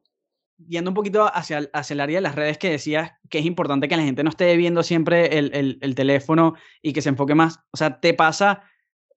yendo 0.58 0.92
un 0.92 0.96
poquito 0.96 1.30
hacia, 1.34 1.70
hacia 1.74 1.94
el 1.94 2.00
área 2.00 2.18
de 2.18 2.22
las 2.22 2.36
redes 2.36 2.58
que 2.58 2.70
decías 2.70 3.14
que 3.30 3.40
es 3.40 3.46
importante 3.46 3.88
que 3.88 3.98
la 3.98 4.04
gente 4.04 4.24
no 4.24 4.30
esté 4.30 4.56
viendo 4.58 4.84
siempre 4.84 5.38
el, 5.38 5.78
el, 5.82 5.96
teléfono 5.96 6.56
y 6.82 6.94
que 6.94 7.02
se 7.02 7.10
enfoque 7.10 7.36
más. 7.36 7.60
O 7.72 7.78
sea, 7.78 8.00
¿te 8.00 8.14
pasa, 8.14 8.64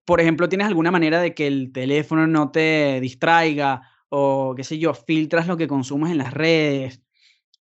por 0.05 0.19
ejemplo, 0.21 0.49
tienes 0.49 0.67
alguna 0.67 0.91
manera 0.91 1.21
de 1.21 1.33
que 1.33 1.47
el 1.47 1.71
teléfono 1.71 2.27
no 2.27 2.51
te 2.51 2.99
distraiga 3.01 3.81
o 4.09 4.53
qué 4.55 4.63
sé 4.63 4.79
yo, 4.79 4.93
filtras 4.93 5.47
lo 5.47 5.57
que 5.57 5.67
consumes 5.67 6.11
en 6.11 6.17
las 6.17 6.33
redes? 6.33 7.01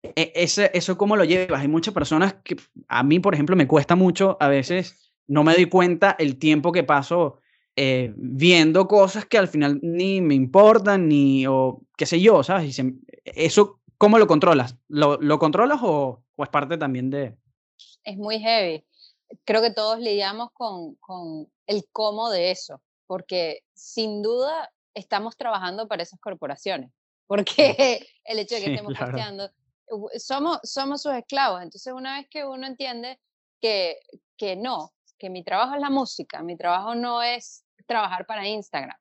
E, 0.02 0.32
ese, 0.36 0.72
¿Eso 0.74 0.98
cómo 0.98 1.16
lo 1.16 1.24
llevas? 1.24 1.62
Hay 1.62 1.68
muchas 1.68 1.94
personas 1.94 2.36
que 2.44 2.58
a 2.88 3.04
mí, 3.04 3.20
por 3.20 3.34
ejemplo, 3.34 3.56
me 3.56 3.68
cuesta 3.68 3.96
mucho, 3.96 4.38
a 4.40 4.48
veces 4.48 5.14
no 5.28 5.44
me 5.44 5.54
doy 5.54 5.66
cuenta 5.66 6.16
el 6.18 6.38
tiempo 6.38 6.72
que 6.72 6.84
paso 6.84 7.40
eh, 7.80 8.12
viendo 8.16 8.88
cosas 8.88 9.28
que 9.28 9.38
al 9.38 9.48
final 9.48 9.78
ni 9.84 10.20
me 10.20 10.34
importan, 10.34 11.08
ni, 11.08 11.46
o 11.46 11.84
qué 11.96 12.08
sé 12.08 12.20
yo, 12.20 12.42
¿sabes? 12.42 12.80
Y 12.80 13.00
eso, 13.24 13.82
¿cómo 14.00 14.18
lo 14.18 14.26
controlas? 14.26 14.76
¿Lo, 14.88 15.18
lo 15.18 15.38
controlas 15.38 15.80
o, 15.84 16.24
o, 16.36 16.44
es 16.44 16.50
parte 16.50 16.80
también 16.80 17.12
de...? 17.12 17.38
Es 18.04 18.18
muy 18.18 18.40
heavy. 18.40 18.84
Creo 19.46 19.62
que 19.62 19.70
todos 19.70 20.00
lidiamos 20.00 20.50
con, 20.54 20.96
con 20.96 21.52
el 21.68 21.86
cómo 21.92 22.32
de 22.32 22.50
eso, 22.50 22.82
porque 23.06 23.62
sin 23.76 24.24
duda 24.24 24.72
estamos 24.96 25.38
trabajando 25.38 25.88
para 25.88 26.02
esas 26.02 26.20
corporaciones, 26.20 26.90
porque 27.28 28.08
el 28.24 28.40
hecho 28.40 28.56
de 28.56 28.62
que 28.62 28.74
estemos 28.74 28.98
posteando 28.98 29.52
somos, 30.18 30.60
somos 30.64 31.04
sus 31.04 31.14
esclavos. 31.14 31.62
Entonces, 31.62 31.94
una 31.94 32.18
vez 32.18 32.28
que 32.28 32.44
uno 32.44 32.66
entiende 32.66 33.20
que, 33.62 34.00
que 34.36 34.56
no, 34.56 34.94
que 35.20 35.30
mi 35.30 35.44
trabajo 35.44 35.76
es 35.76 35.82
la 35.82 35.92
música, 35.92 36.42
mi 36.42 36.58
trabajo 36.58 36.96
no 36.96 37.22
es 37.22 37.67
trabajar 37.88 38.26
para 38.26 38.48
Instagram. 38.48 38.98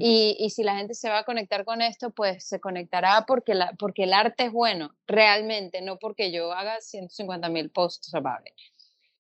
y, 0.00 0.36
y, 0.40 0.50
si 0.50 0.64
la 0.64 0.76
gente 0.76 0.94
se 0.94 1.08
va 1.08 1.18
a 1.18 1.24
conectar 1.24 1.64
con 1.64 1.82
esto, 1.82 2.10
pues 2.10 2.44
se 2.44 2.58
conectará 2.58 3.24
porque, 3.26 3.54
la, 3.54 3.72
porque 3.78 4.04
el 4.04 4.12
arte 4.12 4.46
es 4.46 4.52
bueno, 4.52 4.96
realmente, 5.06 5.82
no 5.82 5.98
porque 5.98 6.32
yo 6.32 6.52
haga 6.52 6.80
150 6.80 7.48
mil 7.48 7.70
posts 7.70 8.12
about 8.14 8.40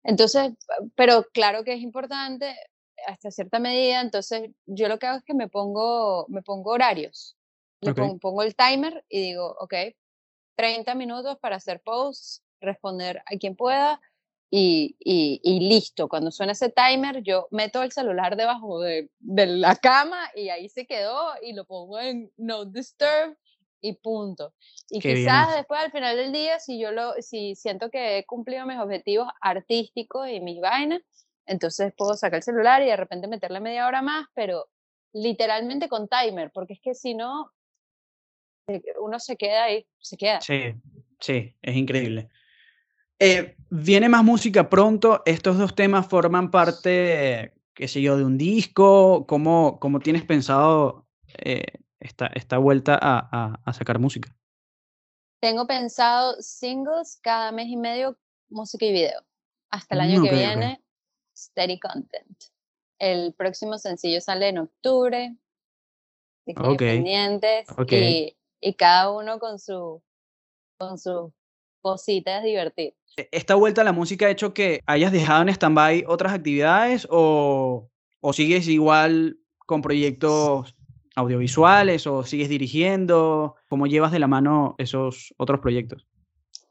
Entonces, 0.03 0.53
pero 0.97 1.25
claro 1.33 1.65
que 1.65 1.73
es 1.75 1.81
importante 1.81 2.55
hasta 3.07 3.31
cierta 3.31 3.59
medida, 3.59 4.01
entonces 4.01 4.51
yo 4.67 4.89
lo 4.89 4.99
que 4.99 5.07
hago 5.07 5.19
es 5.19 5.25
que 5.25 5.35
me 5.35 5.49
pongo, 5.49 6.27
me 6.29 6.43
pongo 6.43 6.73
horarios. 6.73 7.37
Le 7.81 7.95
pongo, 7.95 8.19
pongo, 8.19 8.43
el 8.43 8.57
timer 8.57 9.05
y 9.09 9.21
digo, 9.21 9.57
ok, 9.61 9.75
30 10.57 10.95
minutos 10.95 11.39
para 11.39 11.57
hacer 11.57 11.81
posts, 11.81 12.43
responder 12.61 13.23
a 13.27 13.37
quien 13.39 13.57
pueda 13.57 14.01
y, 14.57 14.95
y, 15.01 15.41
y, 15.43 15.69
listo. 15.69 16.09
Cuando 16.09 16.31
suena 16.31 16.53
ese 16.53 16.69
timer, 16.69 17.25
yo 17.25 17.49
meto 17.51 17.83
el 17.83 17.91
celular 17.91 18.37
debajo 18.37 18.81
de, 18.81 19.11
de, 19.19 19.47
la 19.47 19.75
cama 19.75 20.31
y 20.37 20.49
ahí 20.49 20.69
se 20.69 20.87
quedó 20.87 21.33
y 21.43 21.55
lo 21.55 21.65
pongo 21.65 21.99
en 21.99 22.31
no 22.37 22.65
disturb 22.65 23.37
y 23.81 23.95
punto. 23.95 24.55
Y 24.91 25.01
quizás 25.01 25.57
después 25.57 25.81
al 25.81 25.91
final 25.91 26.17
del 26.17 26.33
día, 26.33 26.61
si 26.61 26.79
yo 26.79 26.93
lo, 26.93 27.15
si 27.15 27.57
siento 27.57 27.91
que 27.91 28.19
he 28.19 28.27
cumplido 28.27 28.65
mis 28.65 28.79
objetivos 28.79 29.27
artísticos 29.41 30.29
y 30.29 30.39
mis 30.39 30.61
vainas, 30.61 31.03
entonces 31.47 31.93
puedo 31.97 32.15
sacar 32.15 32.37
el 32.37 32.45
celular 32.45 32.81
y 32.81 32.87
de 32.87 32.97
repente 32.97 33.27
meterle 33.27 33.59
media 33.59 33.89
hora 33.89 34.03
más, 34.03 34.29
pero 34.35 34.69
literalmente 35.13 35.89
con 35.89 36.07
timer, 36.07 36.53
porque 36.55 36.75
es 36.75 36.81
que 36.81 36.95
si 36.95 37.15
no, 37.15 37.51
uno 39.01 39.19
se 39.19 39.37
queda 39.37 39.65
ahí, 39.65 39.85
se 39.99 40.17
queda. 40.17 40.41
Sí, 40.41 40.75
sí, 41.19 41.57
es 41.61 41.75
increíble. 41.75 42.31
Eh, 43.19 43.57
viene 43.71 44.09
más 44.09 44.25
música 44.25 44.69
pronto. 44.69 45.23
Estos 45.27 45.59
dos 45.59 45.75
temas 45.75 46.07
forman 46.07 46.51
parte, 46.51 47.55
qué 47.75 47.89
sé 47.89 48.03
yo, 48.03 48.17
de 48.17 48.25
un 48.25 48.39
disco. 48.39 49.27
¿Cómo, 49.27 49.79
cómo 49.81 50.01
tienes 50.01 50.25
pensado 50.25 51.07
eh, 51.39 51.65
esta, 52.01 52.27
esta 52.27 52.59
vuelta 52.59 52.99
a, 53.01 53.59
a, 53.65 53.73
sacar 53.73 53.99
música? 53.99 54.37
Tengo 55.41 55.67
pensado 55.67 56.37
singles 56.41 57.19
cada 57.23 57.53
mes 57.53 57.69
y 57.69 57.77
medio, 57.77 58.19
música 58.49 58.87
y 58.87 58.93
video. 58.93 59.23
Hasta 59.71 59.95
el 59.95 60.01
año 60.01 60.21
mm, 60.21 60.25
que 60.25 60.31
viene, 60.31 60.85
steady 61.37 61.79
content. 61.79 62.45
El 62.99 63.35
próximo 63.35 63.79
sencillo 63.79 64.21
sale 64.21 64.49
en 64.49 64.59
octubre. 64.59 65.37
Okay. 66.47 66.77
pendientes. 66.77 67.67
Y, 67.91 68.37
y 68.61 68.75
cada 68.75 69.11
uno 69.11 69.39
con 69.39 69.59
su 69.59 70.03
con 70.77 70.99
sus 70.99 71.33
cositas 71.85 72.43
divertidas. 72.43 72.95
E, 73.19 73.29
¿Esta 73.31 73.55
vuelta 73.55 73.83
a 73.83 73.85
la 73.85 73.93
música 73.93 74.27
ha 74.27 74.31
hecho 74.31 74.55
que 74.55 74.81
hayas 74.87 75.13
dejado 75.13 75.43
en 75.43 75.51
stand-by 75.51 76.05
otras 76.09 76.33
actividades 76.33 77.07
o, 77.11 77.91
o 78.21 78.33
sigues 78.33 78.67
igual 78.69 79.39
con 79.67 79.83
proyectos 79.83 80.75
audiovisuales 81.15 82.07
o 82.07 82.25
sigues 82.25 82.49
dirigiendo? 82.49 83.57
¿Cómo 83.69 83.87
llevas 83.87 84.13
de 84.13 84.19
la 84.19 84.27
mano 84.27 84.75
esos 84.79 85.35
otros 85.37 85.61
proyectos? 85.61 86.07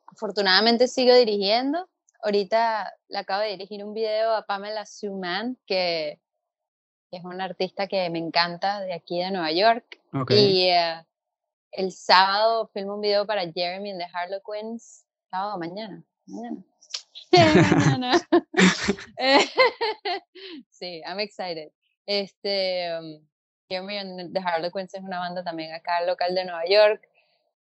Afortunadamente 0.07 0.87
sigo 0.87 1.13
dirigiendo. 1.13 1.87
Ahorita 2.23 2.91
le 3.09 3.17
acabo 3.19 3.43
de 3.43 3.49
dirigir 3.49 3.83
un 3.83 3.93
video 3.93 4.33
a 4.33 4.47
Pamela 4.47 4.87
Suman, 4.87 5.57
que, 5.67 6.19
es 7.11 7.23
una 7.23 7.43
artista 7.43 7.85
que 7.85 8.09
me 8.09 8.17
encanta 8.17 8.79
de 8.79 8.93
aquí 8.93 9.19
de 9.19 9.29
Nueva 9.29 9.51
York. 9.51 9.99
Y 10.29 10.69
eh, 10.69 11.05
el 11.73 11.91
sábado 11.91 12.69
filmo 12.73 12.95
un 12.95 13.01
video 13.01 13.25
para 13.25 13.51
Jeremy 13.51 13.91
and 13.91 13.99
the 13.99 14.07
Harlequins. 14.13 15.05
Sábado, 15.29 15.57
mañana. 15.57 16.03
Mañana. 16.25 16.63
mañana. 17.31 18.27
sí, 20.69 21.01
I'm 21.05 21.19
excited. 21.19 21.71
Este, 22.05 22.89
um, 22.97 23.19
Jeremy 23.69 23.97
and 23.97 24.33
the 24.33 24.39
Harlequins 24.39 24.93
es 24.93 25.01
una 25.01 25.19
banda 25.19 25.43
también 25.43 25.73
acá 25.73 26.01
local 26.05 26.35
de 26.35 26.45
Nueva 26.45 26.65
York. 26.65 27.01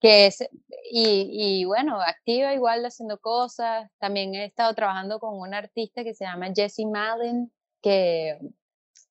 Que 0.01 0.27
es, 0.27 0.49
y, 0.93 1.29
y 1.33 1.65
bueno, 1.65 2.01
activa 2.01 2.55
igual 2.55 2.85
haciendo 2.87 3.19
cosas. 3.19 3.91
También 3.99 4.35
he 4.37 4.45
estado 4.45 4.73
trabajando 4.75 5.19
con 5.19 5.37
un 5.37 5.55
artista 5.55 6.05
que 6.05 6.15
se 6.15 6.25
llama 6.25 6.53
Jesse 6.55 6.87
Madden, 6.87 7.53
que 7.83 8.39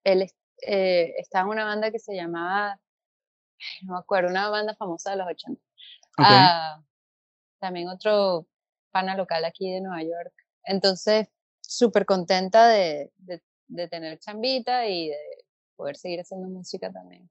él 0.05 0.31
eh, 0.61 1.13
está 1.17 1.41
en 1.41 1.47
una 1.47 1.65
banda 1.65 1.91
que 1.91 1.99
se 1.99 2.15
llamaba 2.15 2.79
no 3.83 3.93
me 3.93 3.99
acuerdo, 3.99 4.29
una 4.29 4.49
banda 4.49 4.75
famosa 4.75 5.11
de 5.11 5.17
los 5.17 5.27
80. 5.27 5.61
Ah, 6.17 6.81
también 7.59 7.87
otro 7.87 8.47
pana 8.91 9.15
local 9.15 9.45
aquí 9.45 9.71
de 9.71 9.81
Nueva 9.81 10.03
York. 10.03 10.33
Entonces, 10.63 11.27
súper 11.61 12.05
contenta 12.05 12.67
de, 12.67 13.11
de, 13.17 13.87
tener 13.87 14.19
chambita 14.19 14.87
y 14.87 15.09
de 15.09 15.17
poder 15.75 15.95
seguir 15.95 16.19
haciendo 16.21 16.47
música 16.47 16.91
también. 16.91 17.29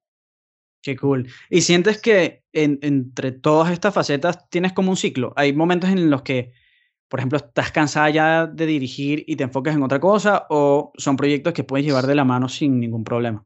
Qué 0.82 0.96
cool. 0.96 1.28
¿Y 1.50 1.62
sientes 1.62 2.00
que 2.00 2.44
entre 2.52 3.32
todas 3.32 3.72
estas 3.72 3.92
facetas 3.92 4.48
tienes 4.48 4.72
como 4.72 4.90
un 4.90 4.96
ciclo? 4.96 5.32
Hay 5.34 5.52
momentos 5.52 5.90
en 5.90 6.10
los 6.10 6.22
que, 6.22 6.52
por 7.08 7.18
ejemplo, 7.18 7.38
estás 7.38 7.72
cansada 7.72 8.08
ya 8.10 8.46
de 8.46 8.66
dirigir 8.66 9.24
y 9.26 9.34
te 9.34 9.44
enfocas 9.44 9.74
en 9.74 9.82
otra 9.82 9.98
cosa 9.98 10.46
o 10.48 10.92
son 10.96 11.16
proyectos 11.16 11.52
que 11.54 11.64
puedes 11.64 11.84
llevar 11.84 12.06
de 12.06 12.14
la 12.14 12.24
mano 12.24 12.48
sin 12.48 12.78
ningún 12.78 13.02
problema? 13.02 13.44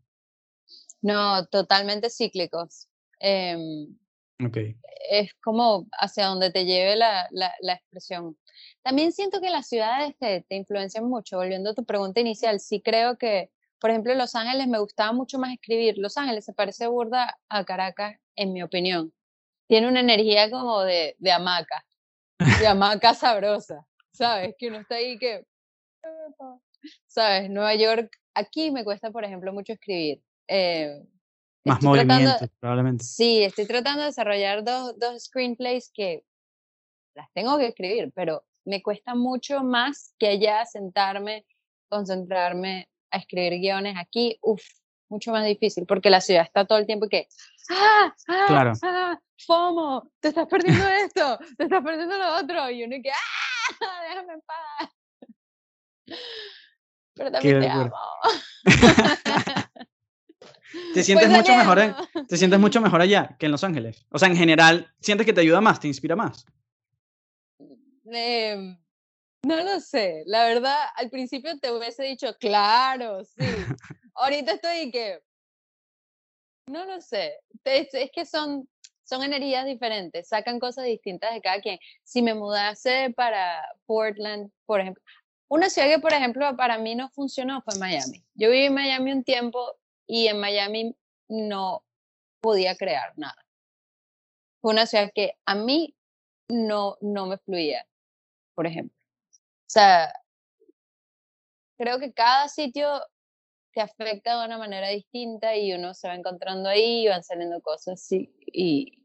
No, 1.02 1.46
totalmente 1.46 2.10
cíclicos. 2.10 2.88
Em, 3.18 3.96
okay. 4.44 4.76
Es 5.10 5.32
como 5.42 5.86
hacia 5.92 6.26
donde 6.26 6.50
te 6.50 6.64
lleve 6.64 6.96
la, 6.96 7.26
la, 7.30 7.52
la 7.60 7.74
expresión. 7.74 8.36
También 8.82 9.12
siento 9.12 9.40
que 9.40 9.50
las 9.50 9.68
ciudades 9.68 10.14
te, 10.18 10.44
te, 10.48 10.56
influencian 10.56 11.04
mucho. 11.08 11.38
Volviendo 11.38 11.70
a 11.70 11.74
tu 11.74 11.84
pregunta 11.84 12.20
inicial, 12.20 12.60
sí 12.60 12.80
creo 12.80 13.16
que, 13.16 13.50
por 13.78 13.90
ejemplo, 13.90 14.14
Los 14.14 14.34
Ángeles 14.34 14.68
me 14.68 14.78
gustaba 14.78 15.12
mucho 15.12 15.38
más 15.38 15.52
escribir. 15.52 15.96
Los 15.98 16.16
Ángeles 16.16 16.44
se 16.44 16.52
parece 16.52 16.86
burda 16.86 17.38
a 17.48 17.64
Caracas, 17.64 18.16
en 18.36 18.52
mi 18.52 18.62
opinión. 18.62 19.12
Tiene 19.68 19.88
una 19.88 20.00
energía 20.00 20.50
como 20.50 20.82
de, 20.82 21.16
de 21.18 21.32
hamaca, 21.32 21.86
de 22.60 22.66
hamaca 22.66 23.14
sabrosa, 23.14 23.86
¿sabes? 24.12 24.54
Que 24.58 24.68
uno 24.68 24.80
está 24.80 24.96
ahí 24.96 25.18
que... 25.18 25.46
¿Sabes? 27.06 27.50
Nueva 27.50 27.74
York, 27.74 28.10
aquí 28.34 28.70
me 28.70 28.84
cuesta, 28.84 29.10
por 29.10 29.24
ejemplo, 29.24 29.52
mucho 29.52 29.74
escribir. 29.74 30.22
Eh, 30.52 31.00
Más 31.64 31.80
movimiento, 31.80 32.32
probablemente. 32.58 33.04
Sí, 33.04 33.44
estoy 33.44 33.66
tratando 33.66 34.00
de 34.00 34.06
desarrollar 34.06 34.64
dos, 34.64 34.98
dos 34.98 35.22
screenplays 35.22 35.92
que 35.94 36.24
las 37.14 37.30
tengo 37.32 37.56
que 37.56 37.68
escribir, 37.68 38.10
pero 38.14 38.44
me 38.64 38.82
cuesta 38.82 39.14
mucho 39.14 39.62
más 39.62 40.12
que 40.18 40.26
allá 40.26 40.66
sentarme, 40.66 41.46
concentrarme 41.88 42.88
a 43.12 43.18
escribir 43.18 43.60
guiones 43.60 43.94
aquí, 43.96 44.38
uff, 44.42 44.62
mucho 45.08 45.30
más 45.30 45.44
difícil, 45.44 45.86
porque 45.86 46.10
la 46.10 46.20
ciudad 46.20 46.42
está 46.42 46.64
todo 46.64 46.78
el 46.78 46.86
tiempo 46.86 47.08
que, 47.08 47.28
¡ah! 47.70 48.12
¡ah! 48.28 48.44
Claro. 48.48 48.72
¡ah! 48.82 49.20
¡FOMO! 49.46 50.10
¡Te 50.18 50.28
estás 50.28 50.48
perdiendo 50.48 50.86
esto! 50.88 51.38
¡Te 51.56 51.64
estás 51.64 51.82
perdiendo 51.82 52.18
lo 52.18 52.38
otro! 52.38 52.68
Y 52.70 52.82
uno 52.82 52.96
que, 53.00 53.10
¡ah! 53.12 54.02
¡Déjame 54.08 54.32
en 54.32 54.40
paz! 54.40 54.90
Pero 57.14 57.30
también 57.30 57.60
te 57.60 57.68
amo. 57.68 57.94
¿Te 60.94 61.02
sientes, 61.02 61.28
pues 61.28 61.38
mucho 61.38 61.56
mejor 61.56 61.96
¿Te 62.28 62.36
sientes 62.36 62.58
mucho 62.58 62.80
mejor 62.80 63.00
allá 63.00 63.36
que 63.38 63.46
en 63.46 63.52
Los 63.52 63.64
Ángeles? 63.64 64.06
O 64.10 64.18
sea, 64.18 64.28
en 64.28 64.36
general, 64.36 64.92
¿sientes 65.00 65.26
que 65.26 65.32
te 65.32 65.40
ayuda 65.40 65.60
más, 65.60 65.80
te 65.80 65.88
inspira 65.88 66.16
más? 66.16 66.46
Em, 68.06 68.78
no 69.42 69.56
lo 69.62 69.80
sé. 69.80 70.22
La 70.26 70.44
verdad, 70.44 70.76
al 70.96 71.10
principio 71.10 71.58
te 71.58 71.72
hubiese 71.72 72.04
dicho, 72.04 72.36
claro, 72.38 73.24
sí. 73.24 73.36
Ahorita 74.14 74.52
estoy 74.52 74.90
que... 74.90 75.20
No 76.66 76.84
lo 76.84 77.00
sé. 77.00 77.38
Es 77.64 78.10
que 78.12 78.24
son, 78.24 78.68
son 79.02 79.24
energías 79.24 79.66
diferentes, 79.66 80.28
sacan 80.28 80.60
cosas 80.60 80.84
distintas 80.84 81.34
de 81.34 81.40
cada 81.40 81.60
quien. 81.60 81.78
Si 82.04 82.22
me 82.22 82.34
mudase 82.34 83.12
para 83.16 83.60
Portland, 83.86 84.50
por 84.66 84.80
ejemplo, 84.80 85.02
una 85.48 85.68
ciudad 85.68 85.88
que, 85.88 85.98
por 85.98 86.12
ejemplo, 86.12 86.56
para 86.56 86.78
mí 86.78 86.94
no 86.94 87.10
funcionó 87.10 87.60
fue 87.62 87.76
Miami. 87.80 88.24
Yo 88.34 88.50
viví 88.50 88.66
en 88.66 88.74
Miami 88.74 89.10
un 89.10 89.24
tiempo 89.24 89.79
y 90.10 90.26
en 90.26 90.40
Miami 90.40 90.96
no 91.28 91.84
podía 92.40 92.74
crear 92.76 93.12
nada. 93.16 93.46
Fue 94.60 94.72
una 94.72 94.84
ciudad 94.86 95.12
que 95.14 95.34
a 95.46 95.54
mí 95.54 95.94
no, 96.48 96.96
no 97.00 97.26
me 97.26 97.38
fluía, 97.38 97.86
por 98.56 98.66
ejemplo. 98.66 98.98
O 99.30 99.72
sea, 99.72 100.12
creo 101.78 102.00
que 102.00 102.12
cada 102.12 102.48
sitio 102.48 102.88
te 103.72 103.80
afecta 103.80 104.40
de 104.40 104.46
una 104.46 104.58
manera 104.58 104.88
distinta 104.88 105.56
y 105.56 105.72
uno 105.72 105.94
se 105.94 106.08
va 106.08 106.16
encontrando 106.16 106.68
ahí 106.68 107.04
y 107.04 107.08
van 107.08 107.22
saliendo 107.22 107.60
cosas 107.60 108.10
y, 108.10 108.34
y, 108.52 109.04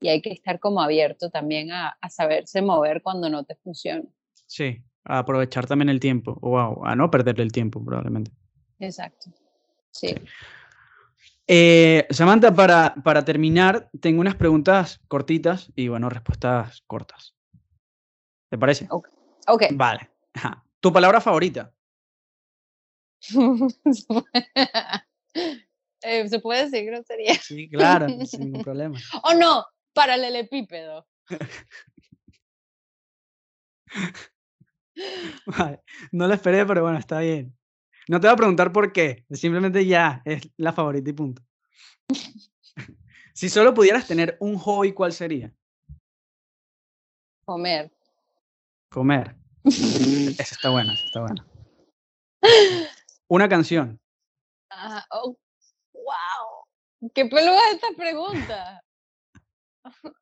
y 0.00 0.08
hay 0.08 0.22
que 0.22 0.30
estar 0.30 0.60
como 0.60 0.80
abierto 0.80 1.30
también 1.30 1.72
a, 1.72 1.98
a, 2.00 2.10
saberse 2.10 2.62
mover 2.62 3.02
cuando 3.02 3.28
no 3.28 3.42
te 3.42 3.56
funciona. 3.56 4.08
Sí, 4.46 4.84
a 5.02 5.18
aprovechar 5.18 5.66
también 5.66 5.88
el 5.88 5.98
tiempo 5.98 6.38
o 6.42 6.58
a, 6.60 6.92
a 6.92 6.94
no 6.94 7.10
perderle 7.10 7.42
el 7.42 7.50
tiempo 7.50 7.84
probablemente. 7.84 8.30
Exacto. 8.78 9.32
Sí. 9.96 10.14
Eh, 11.48 12.06
Samantha, 12.10 12.54
para, 12.54 12.94
para 13.02 13.24
terminar, 13.24 13.88
tengo 14.00 14.20
unas 14.20 14.34
preguntas 14.34 15.00
cortitas 15.08 15.72
y, 15.74 15.88
bueno, 15.88 16.10
respuestas 16.10 16.82
cortas. 16.86 17.34
¿Te 18.50 18.58
parece? 18.58 18.86
Ok. 18.90 19.08
Ok. 19.48 19.62
Vale. 19.72 20.10
Ajá. 20.34 20.62
¿Tu 20.80 20.92
palabra 20.92 21.20
favorita? 21.20 21.72
Eh, 26.02 26.28
¿Se 26.28 26.38
puede 26.38 26.66
decir 26.66 26.84
grosería? 26.84 27.34
Sí, 27.34 27.68
claro, 27.68 28.06
sin 28.26 28.40
ningún 28.40 28.62
problema. 28.62 28.96
¿O 29.24 29.34
no? 29.34 29.64
Paralelepípedo. 29.92 31.04
Vale, 35.46 35.82
No 36.12 36.28
lo 36.28 36.34
esperé, 36.34 36.64
pero 36.64 36.82
bueno, 36.82 36.98
está 36.98 37.18
bien. 37.20 37.56
No 38.08 38.20
te 38.20 38.28
voy 38.28 38.34
a 38.34 38.36
preguntar 38.36 38.72
por 38.72 38.92
qué, 38.92 39.24
simplemente 39.30 39.84
ya 39.84 40.22
es 40.24 40.48
la 40.56 40.72
favorita 40.72 41.10
y 41.10 41.12
punto. 41.12 41.42
Si 43.34 43.50
solo 43.50 43.74
pudieras 43.74 44.08
tener 44.08 44.38
un 44.40 44.56
hobby, 44.56 44.94
¿cuál 44.94 45.12
sería? 45.12 45.52
Comer. 47.44 47.92
Comer. 48.90 49.36
Esa 49.64 50.54
está 50.54 50.70
buena, 50.70 50.94
esa 50.94 51.04
está 51.04 51.20
buena. 51.20 51.46
Una 53.28 53.46
canción. 53.46 54.00
Ah, 54.70 55.04
oh, 55.10 55.36
wow. 55.92 57.10
¿Qué 57.14 57.26
peluda 57.26 57.60
esta 57.72 57.88
pregunta? 57.94 58.82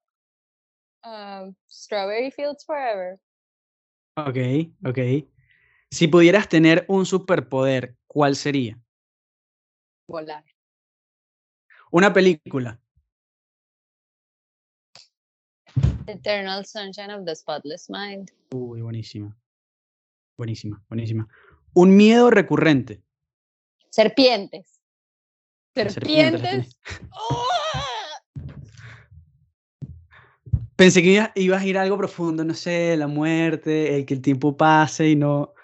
Ah, 1.06 1.50
Strawberry 1.70 2.30
Fields 2.30 2.64
Forever. 2.64 3.20
Ok, 4.16 4.38
ok. 4.86 5.28
Si 5.94 6.08
pudieras 6.08 6.48
tener 6.48 6.84
un 6.88 7.06
superpoder, 7.06 7.94
¿cuál 8.08 8.34
sería? 8.34 8.76
Volar. 10.08 10.44
Una 11.92 12.12
película. 12.12 12.80
Eternal 16.08 16.66
Sunshine 16.66 17.12
of 17.12 17.24
the 17.24 17.36
Spotless 17.36 17.88
Mind. 17.88 18.32
Uy, 18.50 18.82
buenísima. 18.82 19.38
Buenísima, 20.36 20.82
buenísima. 20.88 21.28
Un 21.74 21.96
miedo 21.96 22.28
recurrente. 22.28 23.00
Serpientes. 23.88 24.80
Serpientes. 25.76 26.76
¡Oh! 27.12 27.46
Pensé 30.74 31.02
que 31.02 31.10
ibas, 31.10 31.30
ibas 31.36 31.62
a 31.62 31.66
ir 31.66 31.78
a 31.78 31.82
algo 31.82 31.96
profundo, 31.96 32.42
no 32.42 32.54
sé, 32.54 32.96
la 32.96 33.06
muerte, 33.06 33.94
el 33.94 34.04
que 34.04 34.14
el 34.14 34.22
tiempo 34.22 34.56
pase 34.56 35.10
y 35.10 35.14
no. 35.14 35.54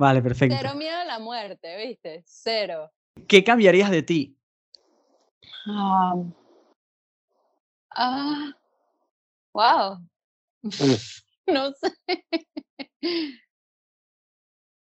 Vale, 0.00 0.22
perfecto. 0.22 0.56
Cero 0.58 0.74
miedo 0.76 0.96
a 0.96 1.04
la 1.04 1.18
muerte, 1.18 1.76
¿viste? 1.76 2.22
Cero. 2.24 2.90
¿Qué 3.28 3.44
cambiarías 3.44 3.90
de 3.90 4.02
ti? 4.02 4.34
Um, 5.66 6.32
ah, 7.90 8.50
wow. 9.52 9.98
no 11.46 11.72
sé. 11.72 11.92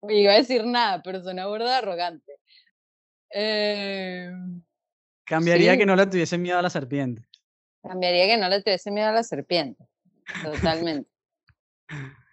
Iba 0.08 0.32
a 0.34 0.36
decir 0.36 0.64
nada, 0.64 1.02
pero 1.02 1.20
suena 1.20 1.48
burda 1.48 1.78
arrogante. 1.78 2.34
Eh, 3.34 4.30
Cambiaría 5.24 5.72
Sí. 5.72 5.78
que 5.78 5.86
no 5.86 5.96
le 5.96 6.06
tuviese 6.06 6.38
miedo 6.38 6.58
a 6.60 6.62
la 6.62 6.70
serpiente. 6.70 7.26
cambiaría 7.82 8.26
que 8.28 8.36
no 8.36 8.48
le 8.48 8.62
tuviese 8.62 8.92
miedo 8.92 9.08
a 9.08 9.12
la 9.12 9.24
serpiente. 9.24 9.84
Totalmente. 10.44 11.10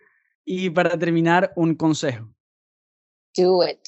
Y 0.48 0.70
para 0.70 0.96
terminar, 1.00 1.52
un 1.56 1.74
consejo. 1.74 2.35
Do 3.36 3.68
it. 3.68 3.80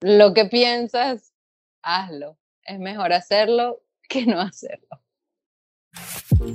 Lo 0.00 0.34
que 0.34 0.46
piensas, 0.46 1.32
hazlo. 1.82 2.38
Es 2.62 2.78
mejor 2.78 3.12
hacerlo 3.12 3.82
que 4.08 4.26
no 4.26 4.40
hacerlo. 4.40 4.88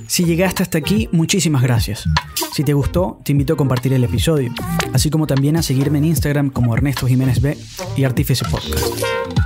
Si 0.07 0.25
llegaste 0.25 0.63
hasta 0.63 0.77
aquí, 0.77 1.07
muchísimas 1.11 1.61
gracias. 1.61 2.03
Si 2.51 2.63
te 2.63 2.73
gustó, 2.73 3.21
te 3.23 3.31
invito 3.31 3.53
a 3.53 3.57
compartir 3.57 3.93
el 3.93 4.03
episodio, 4.03 4.51
así 4.93 5.09
como 5.09 5.27
también 5.27 5.55
a 5.57 5.63
seguirme 5.63 5.99
en 5.99 6.05
Instagram 6.05 6.49
como 6.49 6.75
Ernesto 6.75 7.07
Jiménez 7.07 7.41
B 7.41 7.57
y 7.95 8.03
Artífice 8.03 8.45
Podcast. 8.45 9.38